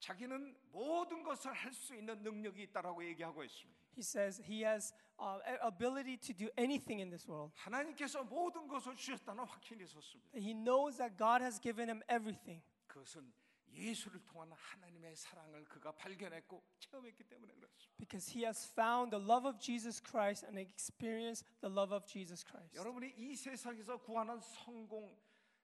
[0.00, 3.78] 자기는 모든 것을 할 수 있는 능력이 있다라고 얘기하고 있습니다.
[3.96, 7.52] He says he has uh, a- ability to do anything in this world.
[7.56, 10.36] 하나님께서 모든 것을 주셨다는 확신이 있었습니다.
[10.38, 12.62] He knows that God has given him everything.
[12.86, 13.32] 그것은
[13.73, 17.97] 예수를 통한 하나님의 사랑을 그가 발견했고 체험했기 때문에 그렇습니다.
[17.97, 22.43] Because he has found the love of Jesus Christ and experienced the love of Jesus
[22.45, 22.75] Christ.
[22.75, 25.17] 여러분이 이 세상에서 구하는 성공,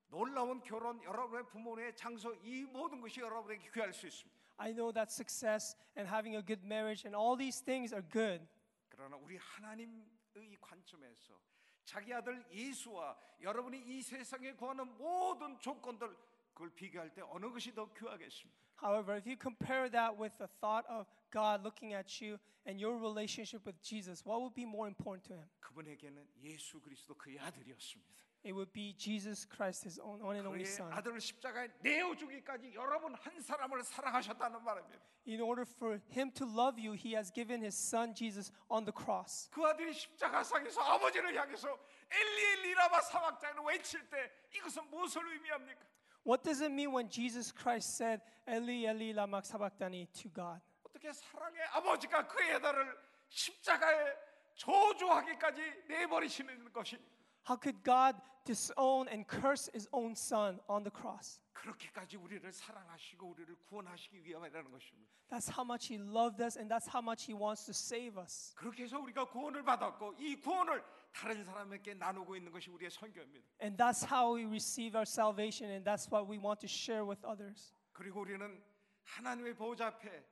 [0.07, 4.39] 놀라운 결혼, 여러분의 부모의 장소 이 모든 것이 여러분에게 귀할 수 있습니다.
[4.57, 8.45] I know that success and having a good marriage and all these things are good.
[8.89, 11.39] 그러나 우리 하나님의 관점에서
[11.86, 16.16] 자기 아들 예수와 여러분이 이 세상에 구하는 모든 조건들
[16.59, 18.64] 그걸 비교할 때 어느 것이 더 귀하겠습니까?
[18.82, 22.99] However, if you compare that with the thought of God looking at you and your
[22.99, 25.49] relationship with Jesus, what would be more important to him?
[25.61, 28.12] 그분에게는 예수 그리스도 그의 아들이었습니다.
[28.45, 30.92] It would be Jesus Christ, his own one and only 그의 Son.
[30.92, 35.01] 아들을 십자가에 내어주기까지 여러분 한 사람을 사랑하셨다는 말입니다.
[35.26, 38.92] In order for him to love you, he has given his son Jesus on the
[38.92, 39.49] cross.
[39.51, 41.68] 그 아들이 십자가상에서 아버지를 향해서
[42.11, 45.86] 엘리 엘리 라마 사막자를 외칠 때 이것은 무엇을 의미합니까?
[46.28, 50.61] What does it mean when Jesus Christ said, Eli, Eli, lama sabachthani to God?
[50.84, 52.97] 어떻게 사랑의 아버지가 그의 아들을
[53.28, 54.14] 십자가에
[54.57, 57.14] 저주하기까지 내버리시는 것입니까?
[57.47, 61.40] How could God disown and curse his own son on the cross?
[61.53, 65.12] 그렇게까지 우리를 사랑하시고 우리를 구원하시기 위함이라는 것입니다.
[65.30, 68.55] That's how much he loved us and that's how much he wants to save us.
[68.55, 70.82] 그렇게 해서 우리가 구원을 받았고 이 구원을
[71.12, 73.47] 다른 사람에게 나누고 있는 것이 우리의 선교입니다.
[73.62, 77.24] And that's how we receive our salvation and that's what we want to share with
[77.24, 77.72] others.
[77.92, 78.62] 그리고 우리는
[79.05, 80.24] 하나님의 보좌 앞에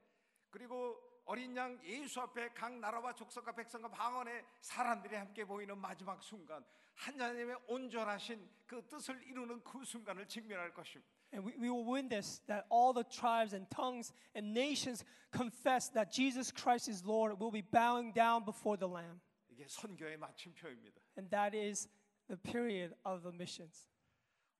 [0.51, 6.65] 그리고 어린 양 예수 앞에 각 나라와 족속과 백성과 방언의 사람들이 함께 보이는 마지막 순간
[6.95, 11.11] 하나님의 온전하신 그 뜻을 이루는 그 순간을 직면할 것입니다.
[11.33, 16.13] And we, we will witness that all the tribes and tongues and nations confess that
[16.13, 19.21] Jesus Christ is Lord will be bowing down before the Lamb.
[19.58, 21.02] 이게 선교의 마침표입니다.
[21.18, 21.90] And that is
[22.28, 23.90] the period of the missions.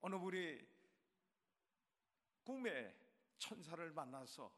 [0.02, 0.60] 어느 분이
[2.44, 2.96] 꿈에
[3.38, 4.52] 천사를 만나서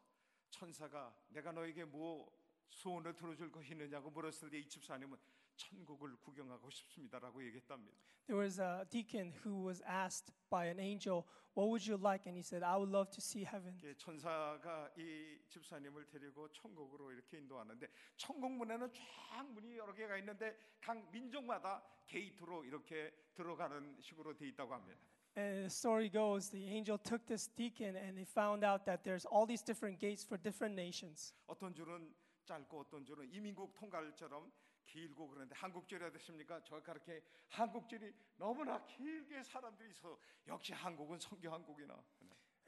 [0.49, 2.31] 천사가 내가 너에게 뭐
[2.69, 5.17] 소원을 들어줄 것이 있느냐고 물었을 때 이 집사님은
[5.58, 7.96] 천국을 구경하고 싶습니다라고 얘기했답니다.
[8.26, 11.24] There was a deacon who was asked by an angel,
[11.56, 12.26] What would you like?
[12.26, 13.78] And he said, I would love to see heaven.
[13.78, 17.86] 이게 천사가 이 집사님을 데리고 천국으로 이렇게 인도하는데
[18.16, 24.74] 천국 문에는 쫙 문이 여러 개가 있는데 각 민족마다 게이트로 이렇게 들어가는 식으로 돼 있다고
[24.74, 25.00] 합니다.
[25.36, 29.26] And the story goes the angel took this deacon and he found out that there's
[29.26, 31.34] all these different gates for different nations.
[31.46, 32.12] 어떤 줄은
[32.46, 34.50] 짧고 어떤 줄은 이민국 통갈처럼
[34.91, 36.61] 길고 그런데 한국줄이 어떻습니까?
[36.63, 40.17] 저 그렇게 한국줄이 너무나 길게 사람들이 있어
[40.47, 42.01] 역시 한국은 성교 한국이나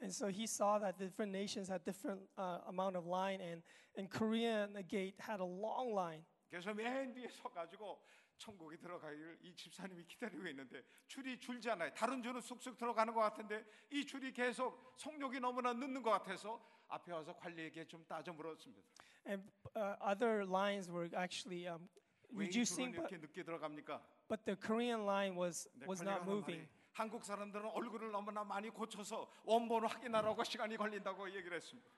[0.00, 3.62] And so he saw that different nations had different uh, amount of line, and,
[3.96, 6.24] and Korean gate had a long line.
[6.50, 8.02] 그래서 맨 뒤에 서가지고
[8.36, 11.94] 천국에 들어가기를 이 집사님이 기다리고 있는데 줄이 줄지 않아요.
[11.94, 17.12] 다른 줄은 쑥쑥 들어가는 것 같은데 이 줄이 계속 속력이 너무나 늦는 것 같아서 앞에
[17.12, 18.82] 와서 관리에게 좀 따져 물었습니다.
[19.24, 21.88] And uh, other lines were actually um,
[22.33, 24.01] reducing, 줄은 but, 이렇게 늦게 들어갑니까?
[24.27, 26.61] but the Korean line was, 근데 was 관리가 not 하는 moving.
[26.61, 31.89] 말이 한국 사람들은 얼굴을 너무나 많이 고쳐서 원본을 확인하라고 시간이 걸린다고 얘기를 했습니다.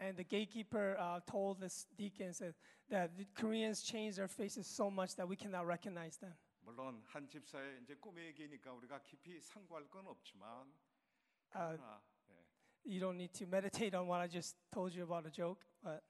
[0.00, 2.54] And the gatekeeper uh, told this deacon said
[2.88, 6.34] that the Koreans changed their faces so much that we cannot recognize them.
[6.60, 10.70] 물론 한 집사의 이제 꿈의 얘기니까 우리가 깊이 상고할 건 없지만
[11.54, 12.44] Uh, 그러나 예,
[12.84, 16.02] you don't need to meditate on what I just told you about a joke, but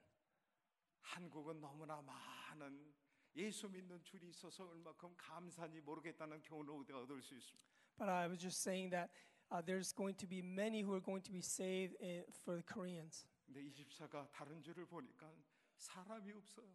[1.03, 2.93] 한국은 너무나 많은
[3.37, 7.69] 예수 믿는 줄이 있어서 얼마큼 감사한지 모르겠다는 교훈을 우리가 얻을 수 있습니다.
[7.99, 9.11] but I was just saying that
[9.51, 12.63] uh, there's going to be many who are going to be saved in, for the
[12.63, 13.27] Koreans.
[13.47, 15.33] 근데 이 집사가 다른 줄을 보니까
[15.77, 16.69] 사람이 없어요.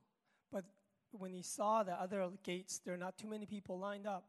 [0.52, 0.66] But
[1.12, 4.26] when he saw the other gates, there are not too many people lined up.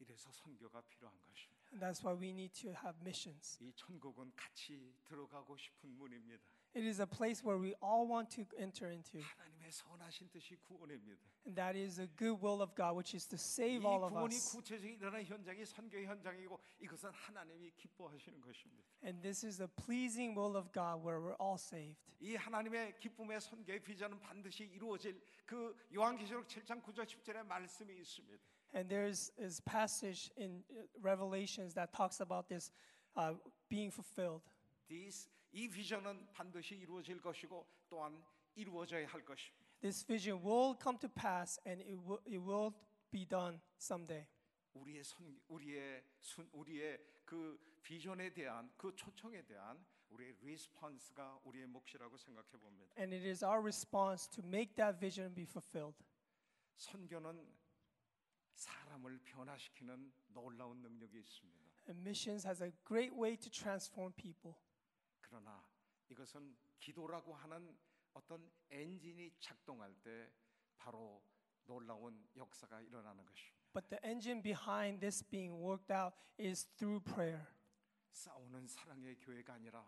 [0.00, 1.70] 이래서 선교가 필요한 것입니다.
[1.72, 3.56] And that's why we need to have missions.
[3.60, 6.42] 이 천국은 같이 들어가고 싶은 문입니다.
[6.76, 11.20] It is a place where we all want to enter into, 하나님의 선하신 뜻이 구원입니다.
[11.44, 14.12] and that is the good will of God, which is to 이 save all of
[14.12, 14.56] 구원이 us.
[14.56, 18.84] 구체적으로 일어나는 현장이 선교 현장이고 이것은 하나님이 기뻐하시는 것입니다.
[19.04, 22.00] And this is the pleasing will of God where we're all saved.
[22.20, 28.42] 이 하나님의 기쁨의 선교의 비전은 반드시 이루어질 그 요한계시록 7장 9절 10절의 말씀이 있습니다.
[28.74, 32.72] And there's this passage in uh, Revelations that talks about this
[33.16, 33.34] uh,
[33.68, 34.40] being fulfilled.
[34.88, 38.24] This, 이 비전은 반드시 이루어질 것이고 또한
[38.54, 39.62] 이루어져야 할 것입니다.
[39.80, 42.72] This vision will come to pass and it will, it will
[43.10, 44.26] be done someday.
[44.74, 52.16] 우리의 선 우리의 순 우리의 그 비전에 대한 그 초청에 대한 우리의 리스폰스가 우리의 몫이라고
[52.16, 52.94] 생각해 봅니다.
[52.98, 55.98] And it is our response to make that vision be fulfilled.
[56.76, 57.46] 선교는
[58.54, 61.62] 사람을 변화시키는 놀라운 능력이 있습니다.
[61.88, 64.54] And missions has a great way to transform people.
[65.37, 65.63] 그러나
[66.09, 67.77] 이것은 기도라고 하는
[68.13, 70.31] 어떤 엔진이 작동할 때
[70.77, 71.23] 바로
[71.65, 73.57] 놀라운 역사가 일어나는 것입니다.
[73.73, 77.45] But the engine behind this being worked out is through prayer.
[78.13, 79.87] 싸우는 사랑의 교회가 아니라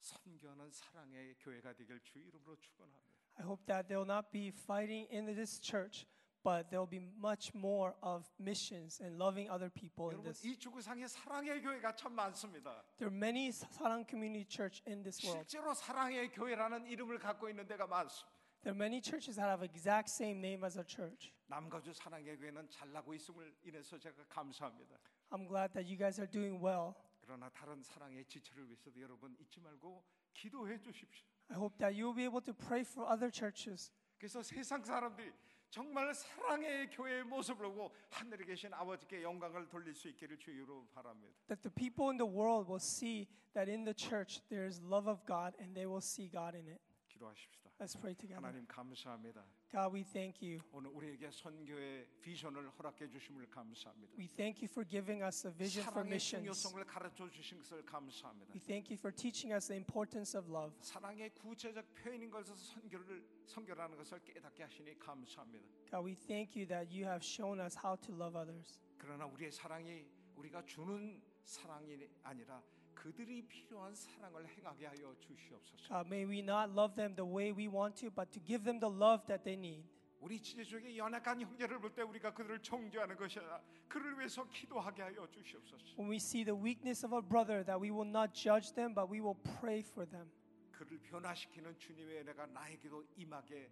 [0.00, 3.20] 선교하는 사랑의 교회가 되길 주 이름으로 축원합니다.
[3.36, 6.06] I hope that there will not be fighting in this church,
[6.43, 10.45] but there will be much more of missions and loving other people in 여러분 this.
[10.45, 12.83] 이 지구상에 사랑의 교회가 참 많습니다.
[12.97, 15.43] There are many Sarang Community Church in this world.
[15.49, 18.35] 실제로 사랑의 교회라는 이름을 갖고 있는 데가 많습니다.
[18.61, 21.33] There are many churches that have exact same name as our church.
[21.47, 24.97] 남가주 사랑의 교회는 잘나고 있음을 인해서 제가 감사합니다.
[25.31, 26.93] I'm glad that you guys are doing well.
[27.21, 30.03] 그러나 다른 사랑의 지체를 위해서도 여러분 잊지 말고
[30.33, 31.25] 기도해 주십시오.
[31.49, 33.91] I hope that you'll be able to pray for other churches.
[34.17, 35.31] 그래서 세상 사람들이
[35.69, 41.35] 정말 사랑의 교회의 모습을 보고 하늘에 계신 아버지께 영광을 돌릴 수 있기를 주의로 바랍니다.
[41.47, 45.09] That the people in the world will see that in the church there is love
[45.09, 46.81] of God and they will see God in it.
[47.09, 47.68] 기도하십시다.
[47.80, 48.36] Let's pray together.
[48.36, 49.42] 하나님 감사합니다.
[49.72, 50.60] God, we thank you.
[50.70, 54.12] 오늘 우리에게 선교의 비전을 허락해 주심을 감사합니다.
[54.18, 56.60] We thank you for giving us a vision for 사랑의 missions.
[56.60, 58.52] 중요성을 가르쳐 주신 것을 감사합니다.
[58.52, 60.76] We thank you for teaching us the importance of love.
[60.82, 65.64] 사랑의 구체적 표현인 것에서 선교를 선교라는 것을 깨닫게 하시니 감사합니다.
[65.88, 68.78] God, we thank you that you have shown us how to love others.
[68.98, 70.04] 그러나 우리의 사랑이
[70.36, 72.62] 우리가 주는 사랑이 아니라
[72.99, 75.87] 그들이 필요한 사랑을 행하게 하여 주시옵소서.
[75.87, 78.79] God, may we not love them the way we want to, but to give them
[78.79, 79.87] the love that they need.
[80.19, 85.27] 우리 지체적인 연약한 형제를 볼 때 우리가 그들을 정죄하는 것이 아니라 그를 위해서 기도하게 하여
[85.29, 85.97] 주시옵소서.
[85.99, 89.05] When we see the weakness of a brother, that we will not judge them, but
[89.11, 90.31] we will pray for them.
[90.71, 93.69] 그를 변화시키는 주님의 은혜가 나에게도 임하게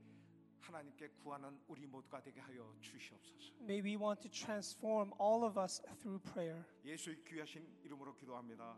[0.61, 3.55] 하나님께 구하는 우리 모두가 되게 하여 주시옵소서.
[3.61, 6.63] May we want to transform all of us through prayer.
[6.85, 8.77] 예수의 귀하신 이름으로 기도합니다.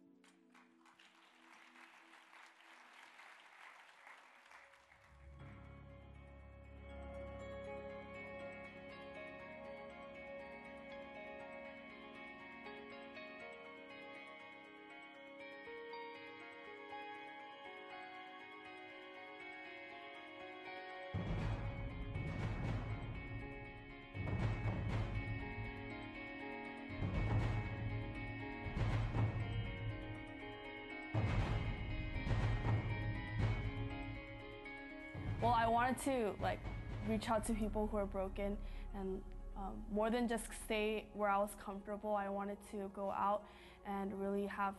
[35.71, 36.59] Wanted to like
[37.07, 38.57] reach out to people who are broken
[38.95, 39.21] and
[39.57, 42.15] um, more than just stay where I was comfortable.
[42.15, 43.43] I wanted to go out
[43.85, 44.75] and really have,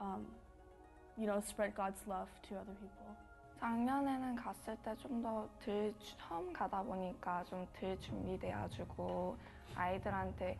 [0.00, 0.26] um,
[1.18, 3.08] you know, spread God's love to other people.
[3.60, 9.36] 작년에는 갔을 때 좀 더덜 처음 가다 보니까 좀 덜 준비돼가지고
[9.74, 10.58] 아이들한테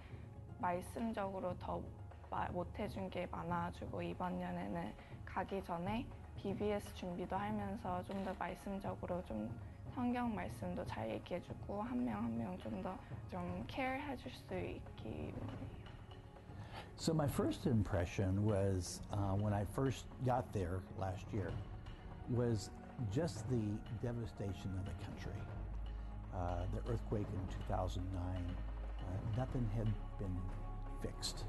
[0.60, 1.80] 말씀적으로 더
[2.52, 6.06] 못 해준 게 많아가지고 이번 년에는 가기 전에
[6.36, 9.50] BBS 준비도 하면서 좀 더 말씀적으로 좀
[9.93, 12.95] 성경 말씀도 잘 얘기해주고 한 명 한 명 좀 더
[13.31, 15.33] 좀 케어 해줄 수 있기
[16.97, 21.51] So my first impression was uh, when I first got there last year
[22.29, 22.69] was
[23.11, 23.61] just the
[24.01, 25.39] devastation of the country.
[26.33, 29.03] Uh, the earthquake in 2009, uh,
[29.37, 29.87] nothing had
[30.19, 30.35] been
[31.01, 31.43] fixed.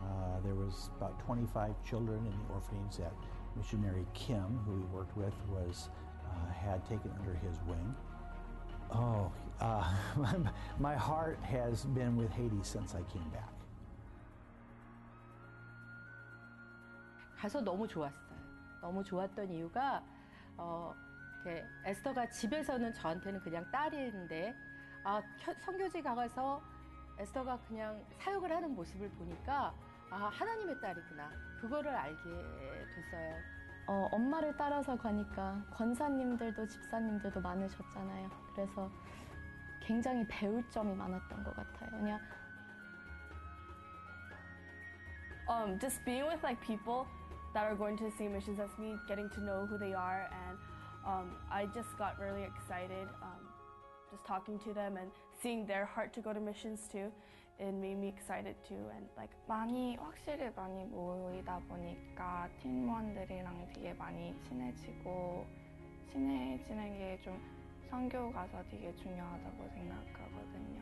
[0.00, 3.12] Uh, there was about 25 children in the orphanage that
[3.56, 6.11] missionary Kim, who we worked with, was uh,
[6.51, 7.95] had taken under his wing.
[8.91, 9.31] Oh,
[9.61, 9.83] uh,
[10.79, 13.49] my heart has been with Haiti since I came back.
[17.37, 18.33] 가서 너무 좋았어요.
[18.81, 20.03] 너무 좋았던 이유가
[20.57, 20.93] 어,
[21.43, 24.55] 이렇게 에스더가 집에서는 저한테는 그냥 딸인데
[25.03, 26.61] 아, 켜- 선교지 가서
[27.19, 29.73] 에스더가 그냥 사역을 하는 모습을 보니까
[30.09, 31.31] 아, 하나님의 딸이구나.
[31.59, 33.35] 그거를 알게 됐어요.
[33.86, 38.30] 어, 엄마를 따라서 가니까 권사님들도 집사님들도 많으셨잖아요.
[38.54, 38.90] 그래서
[39.80, 41.90] 굉장히 배울 점이 많았던 것 같아요.
[41.90, 42.20] 그냥
[45.48, 47.06] um, just being with like people
[47.54, 50.28] that are going to the same missions as me, getting to know who they are,
[50.30, 50.58] and
[51.06, 53.08] um, I just got really excited.
[53.22, 53.48] Um,
[54.10, 55.10] just talking to them and
[55.42, 57.12] seeing their heart to go to missions too,
[57.59, 58.89] It made me excited too.
[58.91, 65.45] And like 많이 확실히 많이 모이다 보니까 팀원들이랑 되게 많이 친해지고
[66.11, 67.39] 친해지는 게 좀
[67.89, 70.81] 선교 가서 되게 중요하다고 생각하거든요.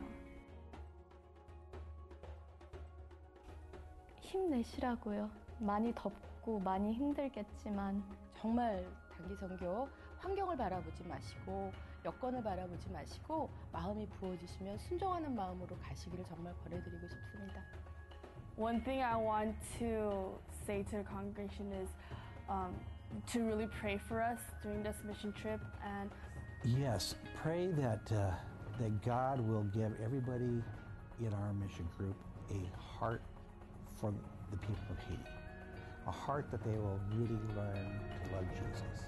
[4.22, 5.30] 힘내시라고요.
[5.58, 8.02] 많이 덥고 많이 힘들겠지만
[8.38, 9.88] 정말 단기 선교
[10.20, 11.70] 환경을 바라보지 마시고
[12.05, 17.61] 여건을 바라보지 마시고 마음이 부어지시면 순종하는 마음으로 가시기를 정말 권해드리고 싶습니다.
[18.57, 20.33] one thing I want to
[20.65, 21.89] say to the congregation is
[22.49, 22.73] um,
[23.31, 26.09] to really pray for us during this mission trip and
[26.63, 28.31] Yes, pray that uh,
[28.79, 30.63] that God will give everybody
[31.19, 32.15] in our mission group
[32.49, 33.21] a heart
[33.93, 34.11] for
[34.49, 35.21] the people of Haiti,
[36.07, 39.05] a heart that they will really learn to love Jesus.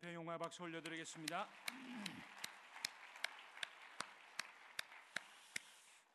[0.00, 1.46] 배 용마의 박수 올려드리겠습니다.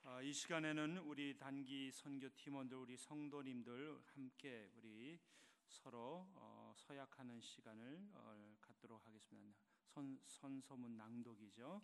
[0.06, 5.20] 아, 이 시간에는 우리 단기 선교 팀원들, 우리 성도님들 함께 우리
[5.68, 9.56] 서로 어, 서약하는 시간을 어, 갖도록 하겠습니다.
[9.84, 11.80] 선, 선서문 낭독이죠.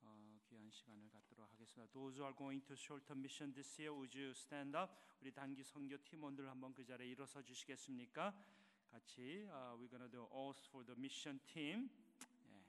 [0.00, 1.92] 어, 귀한 시간을 갖도록 하겠습니다.
[1.92, 4.90] Those are going to short mission this year, would you stand up?
[5.20, 8.34] 우리 단기 선교 팀원들 한번 그 자리에 일어서 주시겠습니까?
[8.92, 11.88] 같이 uh, we're gonna do oath for the mission team.
[12.52, 12.60] 예.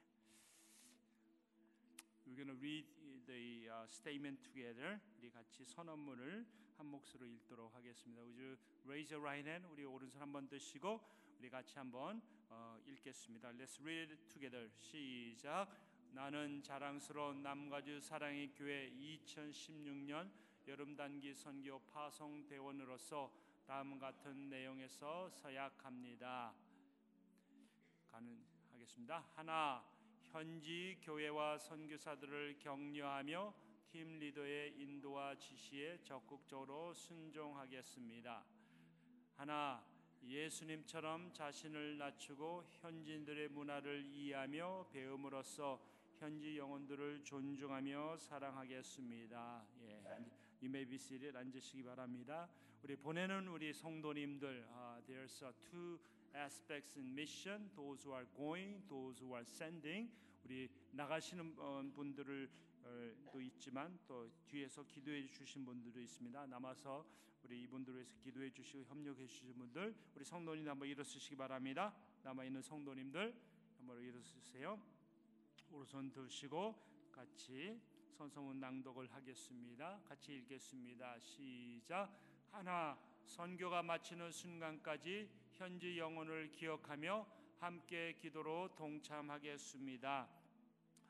[2.26, 2.86] We're gonna read
[3.28, 5.01] the uh, statement together.
[5.19, 6.45] 우리 같이 선언문을
[6.78, 8.21] 한 목소리로 읽도록 하겠습니다.
[8.21, 9.67] Would you raise your right hand?
[9.69, 11.01] 우리 오른손 한번 드시고
[11.39, 13.49] 우리 같이 한번 어, 읽겠습니다.
[13.51, 14.69] Let's read it together.
[14.80, 15.67] 시작.
[16.13, 20.32] 나는 자랑스러운 남가주 사랑의 교회 2016년
[20.67, 23.30] 여름 단기 선교 파송 대원으로서
[23.66, 26.53] 다음 같은 내용에서 서약합니다.
[28.11, 29.26] 가는 하겠습니다.
[29.36, 29.84] 하나
[30.22, 33.53] 현지 교회와 선교사들을 격려하며
[33.89, 38.43] 팀 리더의 인도와 지시에 적극적으로 순종하겠습니다.
[39.36, 39.86] 하나
[40.24, 45.82] 예수님처럼 자신을 낮추고 현지인들의 문화를 이해하며 배움으로써
[46.18, 49.66] 현지 영혼들을 존중하며 사랑하겠습니다.
[49.82, 50.01] 예,
[50.64, 51.38] seated.
[51.38, 52.49] 앉으시기 바랍니다.
[52.84, 55.97] 우리 보내는 우리 성도님들, uh, there's uh, two
[56.36, 60.11] aspects in mission: those who are going, those who are sending.
[60.43, 62.49] 우리 나가시는 어, 분들을
[62.84, 66.45] 어, 또 있지만 또 뒤에서 기도해 주신 분들도 있습니다.
[66.47, 67.05] 남아서
[67.43, 71.95] 우리 이분들을 위해서 기도해 주시고 협력해 주신 분들, 우리 성도님 한번 일어서시기 바랍니다.
[72.23, 73.34] 남아 있는 성도님들
[73.77, 74.77] 한번 일어서세요.
[75.71, 76.75] 오른손 드시고
[77.13, 77.79] 같이
[78.17, 80.01] 선서문 낭독을 하겠습니다.
[80.03, 81.17] 같이 읽겠습니다.
[81.21, 82.32] 시작.
[82.53, 82.95] 하나
[83.25, 87.25] 선교가 마치는 순간까지 현지 영혼을 기억하며
[87.57, 90.29] 함께 기도로 동참하겠습니다.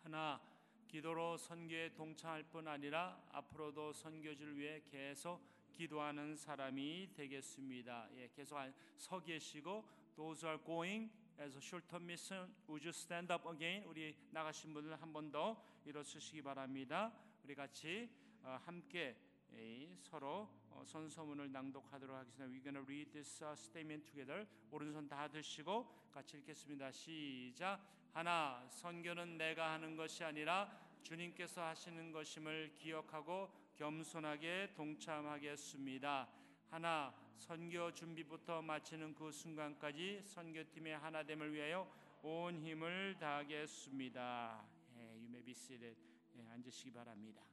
[0.03, 0.41] 하나
[0.87, 5.41] 기도로 선교에 동참할 뿐 아니라 앞으로도 선교지를 위해 계속
[5.73, 8.07] 기도하는 사람이 되겠습니다.
[8.15, 8.57] 예, 계속
[8.95, 9.83] 서 계시고
[10.15, 13.83] those are going as a short-term mission, would you stand up again?
[13.89, 17.11] 우리 나가신 분들 한 번 더 일어서시기 바랍니다.
[17.43, 18.09] 우리 같이
[18.43, 19.17] 어, 함께
[19.51, 22.45] 예, 서로 어, 선서문을 낭독하도록 하겠습니다.
[22.45, 24.47] We're gonna read this uh, statement together.
[24.71, 26.91] 오른손 다 드시고 같이 읽겠습니다.
[26.91, 27.79] 시작.
[28.13, 30.69] 하나, 선교는 내가 하는 것이 아니라
[31.03, 36.29] 주님께서 하시는 것임을 기억하고 겸손하게 동참하겠습니다.
[36.69, 41.87] 하나, 선교 준비부터 마치는 그 순간까지 선교팀의 하나됨을 위하여
[42.21, 44.65] 온 힘을 다하겠습니다.
[44.95, 45.99] 예, you may be seated.
[46.37, 47.52] 예, 앉으시기 바랍니다.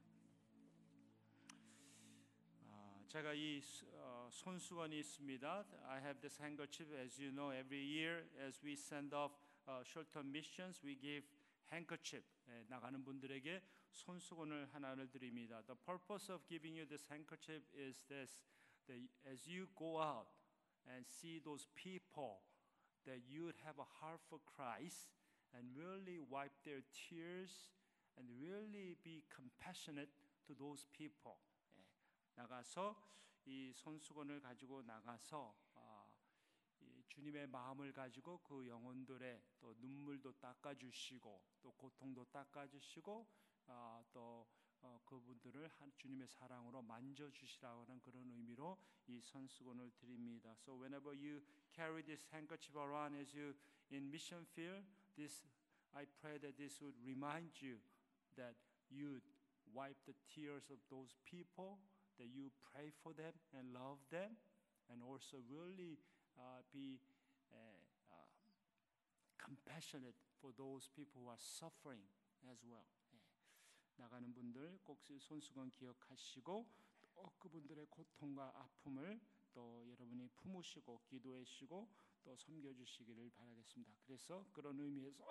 [3.10, 5.66] 제가 이 수- 어, 손수건이 있습니다.
[5.88, 9.32] I have this handkerchief, as you know, every year as we send off
[9.68, 11.26] uh, short-term missions, we give
[11.72, 12.24] handkerchief.
[12.48, 15.62] 예, 나가는 분들에게 손수건을 하나를 드립니다.
[15.66, 18.42] The purpose of giving you this handkerchief is this:
[18.86, 20.28] that as you go out
[20.86, 22.42] and see those people,
[23.04, 25.08] that you would have a heart for Christ
[25.54, 27.70] and really wipe their tears
[28.18, 30.10] and really be compassionate
[30.46, 31.38] to those people.
[32.31, 32.95] 예, 나가서
[33.45, 36.07] 이 손수건을 가지고 나가서 아,
[36.79, 43.27] 이 주님의 마음을 가지고 그 영혼들의 또 눈물도 닦아주시고 또 고통도 닦아주시고
[43.67, 44.47] 아, 또
[44.83, 50.55] 어, 그분들을 한 주님의 사랑으로 만져주시라고 하는 그런 의미로 이 손수건을 드립니다.
[50.57, 53.53] So whenever you carry this handkerchief around as you
[53.91, 54.83] in mission field,
[55.15, 55.45] this
[55.93, 57.77] I pray that this would remind you
[58.35, 58.55] that
[58.89, 59.21] you
[59.73, 61.77] wipe the tears of those people,
[62.21, 64.37] that you pray for them and love them,
[64.93, 65.97] and also really
[66.37, 67.01] uh, be
[67.49, 67.57] uh,
[68.13, 68.29] uh,
[69.41, 72.05] compassionate for those people who are suffering
[72.45, 72.85] as well.
[73.13, 73.17] 예.
[73.97, 76.65] 나가는 분들 꼭 손수건 기억하시고
[77.01, 79.19] 또 그분들의 고통과 아픔을
[79.53, 81.89] 또 여러분이 품으시고 기도해 주시고
[82.23, 83.93] 또 섬겨 주시기를 바라겠습니다.
[84.05, 85.25] 그래서 그런 의미에서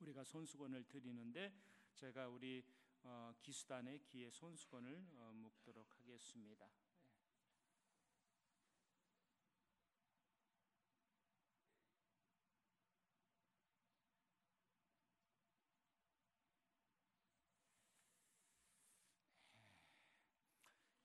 [0.00, 1.52] 우리가 손수건을 드리는데
[1.94, 2.62] 제가 우리
[3.04, 6.68] 어, 기수단의 기에 손수건을 어, 묶도록 하겠습니다.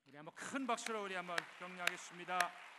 [0.06, 2.73] 우리 한번 큰 박수로 우리 한번 격려하겠습니다.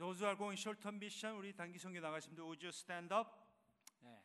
[0.00, 3.28] Those who are going short-term mission, 우리 단기 선교 분들, would you stand up?
[4.00, 4.24] 네.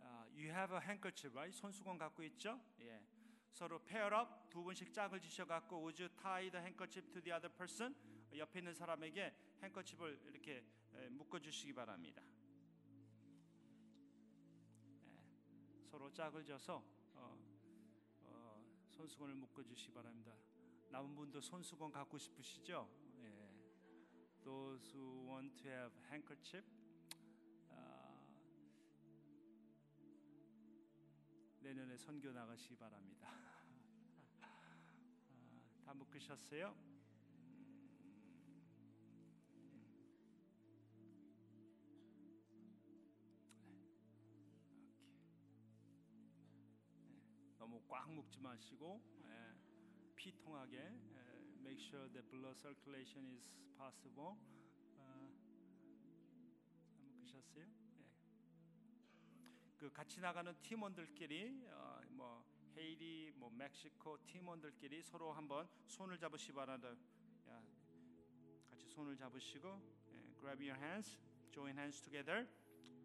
[0.00, 1.56] 아, you have a handkerchief, right?
[1.56, 2.60] 손수건 갖고 있죠?
[2.80, 3.00] 예.
[3.52, 7.32] 서로 pair up 두 분씩 짝을 지셔 갖고 would you tie the handkerchief to the
[7.32, 7.94] other person?
[8.36, 9.32] 옆에 있는 사람에게
[9.62, 12.20] 행커칩을 이렇게 에, 묶어 주시기 바랍니다.
[15.04, 16.82] 예, 서로 짝을 져서
[17.14, 17.38] 어,
[18.24, 20.32] 어, 손수건을 묶어 주시기 바랍니다.
[20.92, 22.86] 남은 분도 손수건 갖고 싶으시죠?
[23.22, 24.44] 예.
[24.44, 26.66] Those who want to have handkerchief,
[27.70, 28.12] 아,
[31.60, 33.26] 내년에 선교 나가시기 바랍니다.
[34.42, 34.76] 아,
[35.86, 36.76] 다 묶으셨어요?
[47.58, 49.41] 너무 꽉 묶지 마시고 예,
[50.22, 54.36] 피통하게 예, make sure the blood circulation is possible.
[54.96, 55.28] 아,
[56.96, 57.64] 다 묶으셨어요?
[57.64, 58.04] 예.
[59.76, 62.44] 그 같이 나가는 팀원들끼리 어, 뭐
[62.76, 66.94] 헤이리, 뭐 멕시코 팀원들끼리 서로 한번 손을 잡으시 바랍니다.
[67.48, 67.60] 야,
[68.70, 69.68] 같이 손을 잡으시고
[70.12, 71.18] 예, grab your hands,
[71.50, 72.46] join hands together.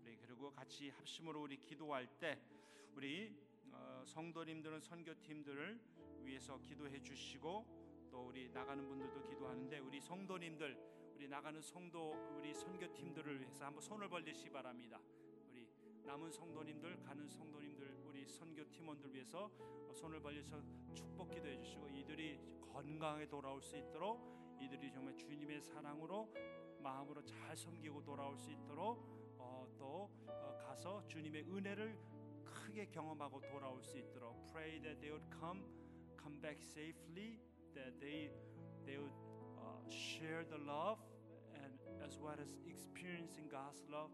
[0.04, 2.40] 우리 그리고 같이 합심으로 우리 기도할 때
[2.94, 3.36] 우리
[3.72, 5.97] 어, 성도님들은 선교팀들을
[6.28, 7.66] 위해서 기도해 주시고
[8.12, 10.78] 또 우리 나가는 분들도 기도하는데 우리 성도님들
[11.16, 15.00] 우리 나가는 성도 우리 선교팀들을 위해서 한번 손을 벌리시 바랍니다.
[15.50, 15.68] 우리
[16.06, 20.62] 남은 성도님들 가는 성도님들 우리 선교 팀원들 위해서 어, 손을 벌려서
[20.94, 22.40] 축복 기도해 주시고 이들이
[22.72, 24.20] 건강하게 돌아올 수 있도록
[24.62, 26.32] 이들이 정말 주님의 사랑으로
[26.82, 29.00] 마음으로 잘 섬기고 돌아올 수 있도록
[29.40, 31.98] 어, 또 어, 가서 주님의 은혜를
[32.44, 35.64] 크게 경험하고 돌아올 수 있도록 pray that they would come
[36.27, 37.39] come back safely
[37.75, 38.31] that they
[38.87, 39.19] they would
[39.59, 40.99] uh, share the love
[41.55, 41.73] and
[42.05, 44.11] as well as experiencing God's love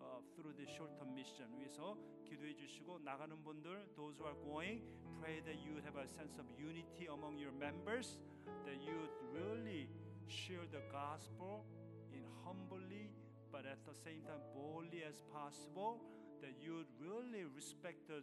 [0.00, 4.82] uh, through the short-term mission 위해서 기도해 주시고 나가는 분들 those who are going
[5.20, 8.18] pray that you would have a sense of unity among your members
[8.66, 9.88] that you would really
[10.28, 11.64] share the gospel
[12.12, 13.10] in humbly
[13.50, 16.00] but at the same time boldly as possible
[16.42, 18.20] that you would really respect the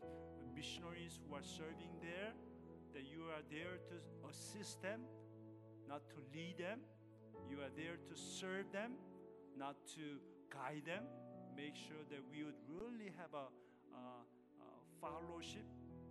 [0.54, 2.34] missionaries who are serving there
[2.97, 3.97] that you are there to
[4.31, 5.05] assist them
[5.87, 6.81] not to lead them
[7.51, 8.97] you are there to serve them
[9.55, 10.17] not to
[10.49, 11.05] guide them
[11.57, 13.49] make sure that we would really have a,
[13.93, 14.01] a,
[14.65, 14.71] a
[15.01, 15.65] fellowship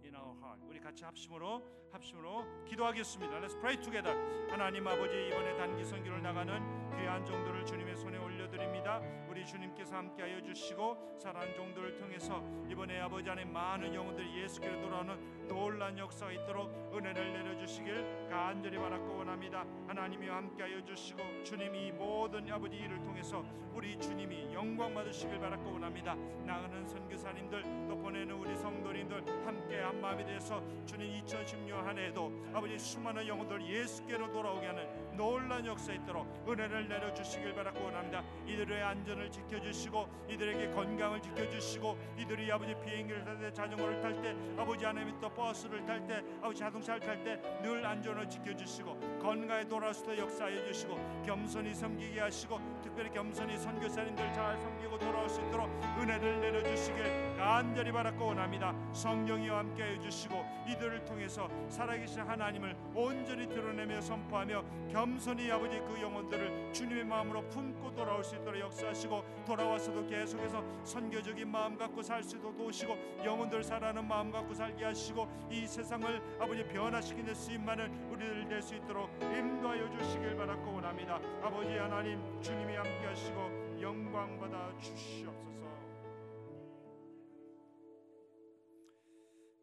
[0.04, 0.60] in our heart.
[0.68, 1.62] 우리 같이 합심으로
[1.92, 3.40] 합심으로 기도하겠습니다.
[3.40, 4.16] Let's pray together.
[4.50, 6.54] 하나님 아버지 이번에 단기 선교를 나가는
[6.98, 9.00] 귀한 종들을 주님의 손에 올려드립니다.
[9.30, 15.98] 우리 주님께서 함께하여 주시고 사랑하는 종들을 통해서 이번에 아버지 안에 많은 영혼들이 예수께로 돌아오는 놀란
[15.98, 19.66] 역사가 있도록 은혜를 내려주시길 간절히 바라고 원합니다.
[19.88, 23.44] 하나님이 함께하여 주시고 주님이 모든 아버지 일을 통해서
[23.74, 26.16] 우리 주님이 영광 받으시길 바라고 원합니다.
[26.46, 32.80] 나가는 선교사님들 또 보내는 우리 성도님들 함께 한 마음이 돼서 주님 2016 한 해도 아버지
[32.80, 38.24] 수많은 영혼들 예수께로 돌아오게 하는 놀란 역사 있도록 은혜를 내려주시길 바라고 원합니다.
[38.48, 44.86] 이들의 안전을 지켜주시고 이들에게 건강을 지켜주시고 이들이 아버지 비행기를 탈 때 자전거를 탈 때 아버지
[44.86, 50.64] 하나님 또 버스를 탈 때 아버지 자동차를 탈 때 늘 안전을 지켜주시고 건강에 있도록 역사해
[50.66, 55.70] 주시고 겸손히 섬기게 하시고 특별히 겸손히 선교사님들 잘 섬기고 돌아올 수 있도록
[56.00, 58.74] 은혜를 내려주시길 간절히 바라고 원합니다.
[58.94, 66.72] 성령이와 함께 해 주시고 이들을 통해서 살아계신 하나님을 온전히 드러내며 선포하며 겸손히 아버지 그 영혼들을
[66.74, 72.96] 주님의 마음으로 품고 돌아올 수 있도록 역사하시고 돌아와서도 계속해서 선교적인 마음 갖고 살 수도 도우시고
[73.24, 77.34] 영혼들 살아는 마음 갖고 살게 하시고 이 세상을 아버지 변화시키는
[77.66, 81.16] 많은 우리들 될 수 있도록 인도하여 주시길 바라고 원합니다.
[81.44, 85.66] 아버지 하나님 주님이 함께 하시고 영광 받아 주시옵소서.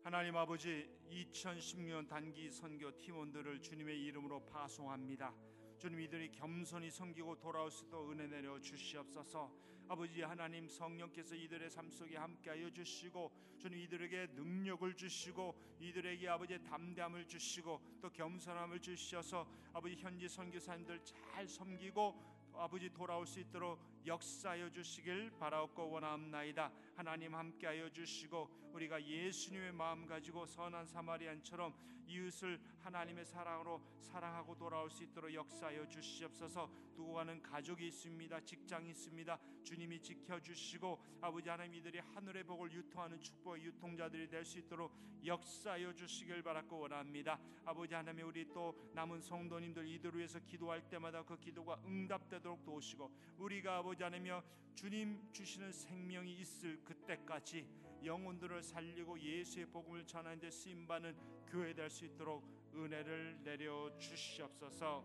[0.05, 5.33] 하나님 아버지 2016년 단기 선교 팀원들을 주님의 이름으로 파송합니다.
[5.79, 9.51] 주님 이들이 겸손히 섬기고 돌아올 수도 은혜 내려 주시옵소서.
[9.93, 17.29] 아버지 하나님 성령께서 이들의 삶 속에 함께하여 주시고 주님 이들에게 능력을 주시고 이들에게 아버지 담대함을
[17.29, 25.33] 주시고 또 겸손함을 주셔서 아버지 현지 선교사님들 잘 섬기고 아버지 돌아올 수 있도록 역사하여 주시길
[25.39, 26.73] 바라옵고 원합나이다.
[27.03, 31.75] 하나님 함께하여 주시고 우리가 예수님의 마음 가지고 선한 사마리안처럼
[32.07, 36.71] 이웃을 하나님의 사랑으로 사랑하고 돌아올 수 있도록 역사하여 주시옵소서.
[36.95, 38.41] 두고 가는 가족이 있습니다.
[38.45, 39.37] 직장이 있습니다.
[39.65, 44.93] 주님이 지켜 주시고 아버지 하나님 이들이 하늘의 복을 유통하는 축복의 유통자들이 될 수 있도록
[45.25, 47.39] 역사하여 주시길 바라고 원합니다.
[47.65, 53.79] 아버지 하나님 우리 또 남은 성도님들 이들을 위해서 기도할 때마다 그 기도가 응답되도록 도우시고 우리가
[53.79, 54.43] 아버지 하나며
[54.75, 57.67] 주님 주시는 생명이 있을 그때까지
[58.05, 61.15] 영혼들을 살리고 예수의 복음을 전하는 데 쓰임 받는
[61.47, 62.43] 교회 될 수 있도록
[62.75, 65.05] 은혜를 내려 주시옵소서.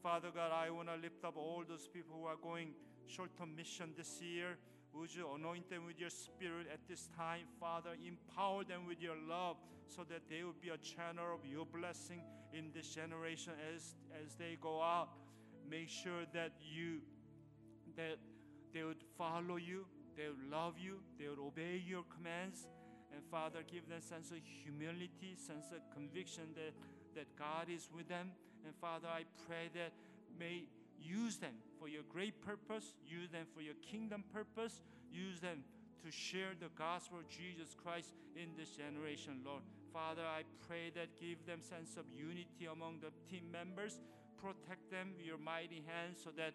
[0.00, 2.74] Father God, I want to lift up all those people who are going
[3.06, 4.58] short-term mission this year.
[4.92, 7.94] Would you anoint them with your spirit at this time, Father?
[8.02, 9.56] Empower them with your love
[9.86, 12.20] so that they will be a channel of your blessing
[12.52, 15.10] in this generation as, as they go out.
[15.70, 17.00] Make sure that you
[17.96, 18.18] that
[18.72, 19.86] they would follow you,
[20.16, 22.66] they would love you, they would obey your commands.
[23.14, 26.72] And Father, give them sense of humility, sense of conviction that,
[27.14, 28.32] that God is with them.
[28.64, 29.92] And Father, I pray that
[30.38, 30.64] may
[30.98, 34.80] use them for your great purpose, use them for your kingdom purpose,
[35.12, 35.64] use them
[36.04, 39.62] to share the gospel of Jesus Christ in this generation, Lord.
[39.92, 44.00] Father, I pray that give them sense of unity among the team members,
[44.40, 46.54] protect them with your mighty hand so that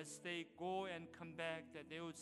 [0.00, 2.18] as they go and come back that they would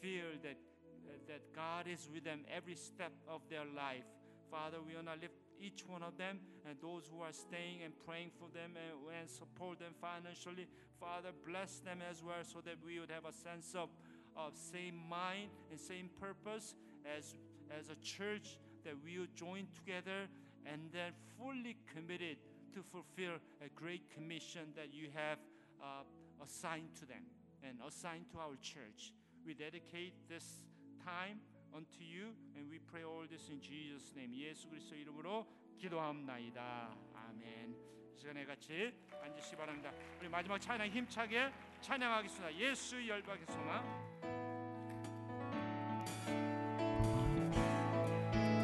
[0.00, 0.56] feel that
[1.04, 4.04] uh, that God is with them every step of their life.
[4.50, 6.38] Father, we want to lift each one of them
[6.68, 10.66] and those who are staying and praying for them and, and support them financially.
[11.00, 13.88] Father, bless them as well so that we would have a sense of,
[14.36, 17.34] of same mind and same purpose as,
[17.68, 20.28] as a church that we would join together
[20.66, 22.36] and then fully committed
[22.74, 25.38] to fulfill a great commission that you have
[25.82, 26.02] uh,
[26.44, 27.24] assigned to them
[27.62, 29.12] and assigned to our church.
[29.46, 30.60] We dedicate this
[31.04, 31.40] time
[31.74, 34.32] unto you and we pray all this in Jesus name.
[34.36, 35.46] 예수 그리스도 이름으로
[35.78, 36.96] 기도합나이다.
[37.14, 37.74] 아멘.
[38.14, 38.92] 이 시간에 같이
[39.22, 39.90] 앉으시 바랍니다.
[40.20, 41.50] 우리 마지막 찬양 힘차게
[41.80, 42.54] 찬양하겠습니다.
[42.56, 44.14] 예수 열박의 소망.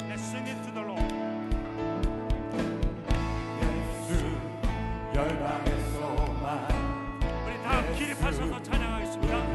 [0.09, 1.15] Let's sing it to the Lord.
[3.61, 4.15] 예수
[5.15, 5.70] 열방
[8.31, 9.50] 나서서 찬양하겠습니다.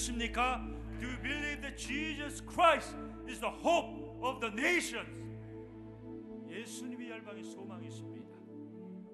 [0.00, 0.64] 믿으십니까?
[0.98, 2.94] Do you believe that Jesus Christ
[3.26, 5.08] is the hope of the nations?
[6.48, 8.28] 예수님이 열방의 소망이십니다.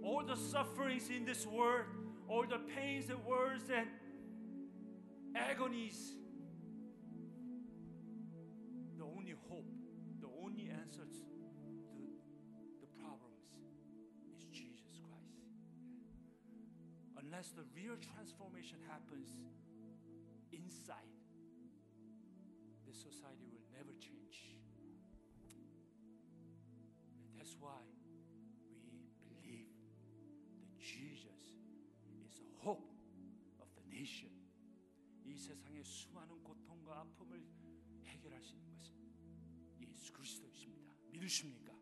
[0.03, 1.87] All the sufferings in this world,
[2.29, 3.91] all the pains and worries and
[5.35, 6.15] agonies,
[8.97, 9.67] the only hope,
[10.21, 11.27] the only answers
[11.91, 13.51] to the problems
[14.35, 15.43] is Jesus Christ.
[17.19, 18.46] Unless the real transformation
[41.27, 41.75] 믿으십니까?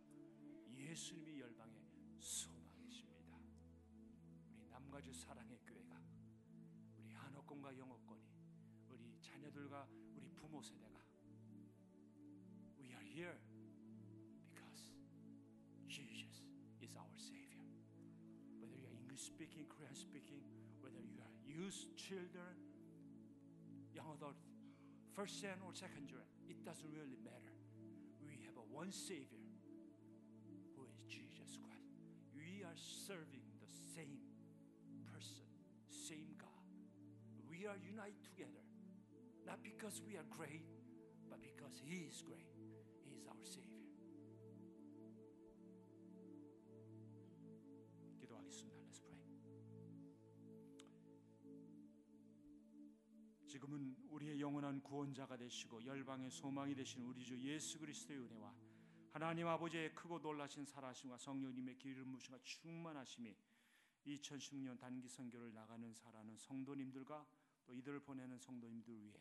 [0.75, 1.85] 예수님이 열방의
[2.19, 3.39] 소망이십니다.
[4.57, 6.01] 우리 남가주 사랑의 교회가
[6.97, 8.23] 우리 한옥권과 영어권이
[8.89, 11.05] 우리 자녀들과 우리 부모 세대가
[12.79, 13.37] We are here
[14.49, 14.93] because
[15.89, 16.43] Jesus
[16.81, 17.69] is our Savior.
[18.61, 20.43] Whether you are English speaking, Korean speaking,
[20.81, 22.57] whether you are youth, children,
[23.93, 24.41] young adult,
[25.13, 27.54] first gen or second gen, it doesn't really matter.
[28.75, 29.39] One Savior
[30.75, 31.95] who is Jesus Christ.
[32.35, 32.75] We are
[33.07, 34.19] serving the same
[35.15, 35.47] person,
[35.87, 36.51] same God.
[37.49, 38.67] We are united together,
[39.47, 40.67] not because we are great,
[41.31, 42.51] but because He is great.
[43.07, 43.74] He is our Savior.
[53.65, 58.55] 지금은 우리의 영원한 구원자가 되시고 열방의 소망이 되신 우리 주 예수 그리스도의 은혜와
[59.13, 63.35] 하나님 아버지의 크고 놀라신 살아심과 성령님의 기름 부으심과 충만하심이
[64.07, 67.27] 2016년 단기 선교를 나가는 살아는 성도님들과
[67.65, 69.15] 또 이들을 보내는 성도님들 위해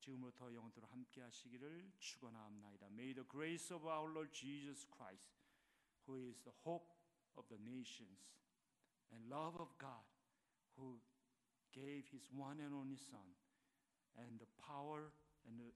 [0.00, 2.86] 지금부터 영원토로 함께 하시기를 축원하옵나이다.
[2.86, 5.30] May the grace of our Lord Jesus Christ,
[6.08, 6.90] who is the hope
[7.36, 8.34] of the nations
[9.12, 10.02] and love of God,
[10.76, 10.98] who
[11.70, 13.39] gave his one and only son
[14.17, 15.11] and the power
[15.47, 15.71] and the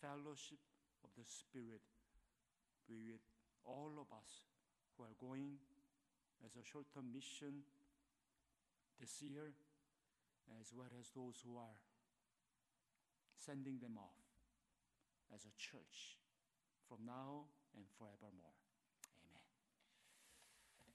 [0.00, 0.58] fellowship
[1.04, 1.82] of the Spirit
[2.88, 3.22] be with
[3.64, 4.48] all of us
[4.96, 5.58] who are going
[6.44, 7.62] as a short-term mission
[9.00, 9.54] this year,
[10.60, 11.78] as well as those who are
[13.38, 14.18] sending them off
[15.34, 16.18] as a church
[16.88, 18.58] from now and forevermore.
[19.26, 19.42] Amen.
[20.80, 20.92] 네,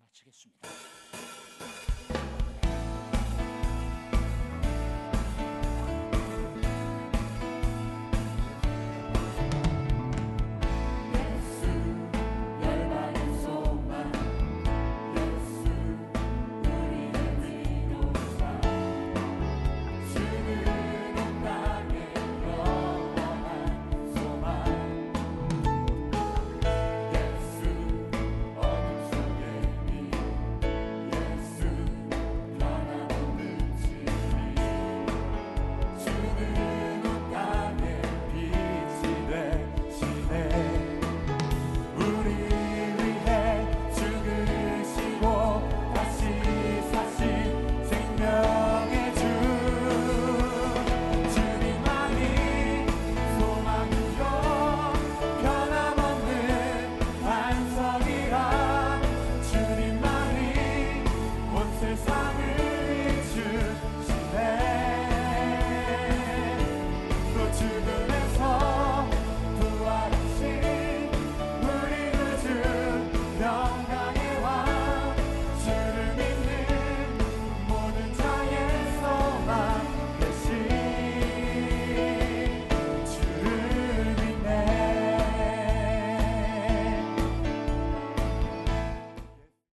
[0.00, 1.79] 마치겠습니다.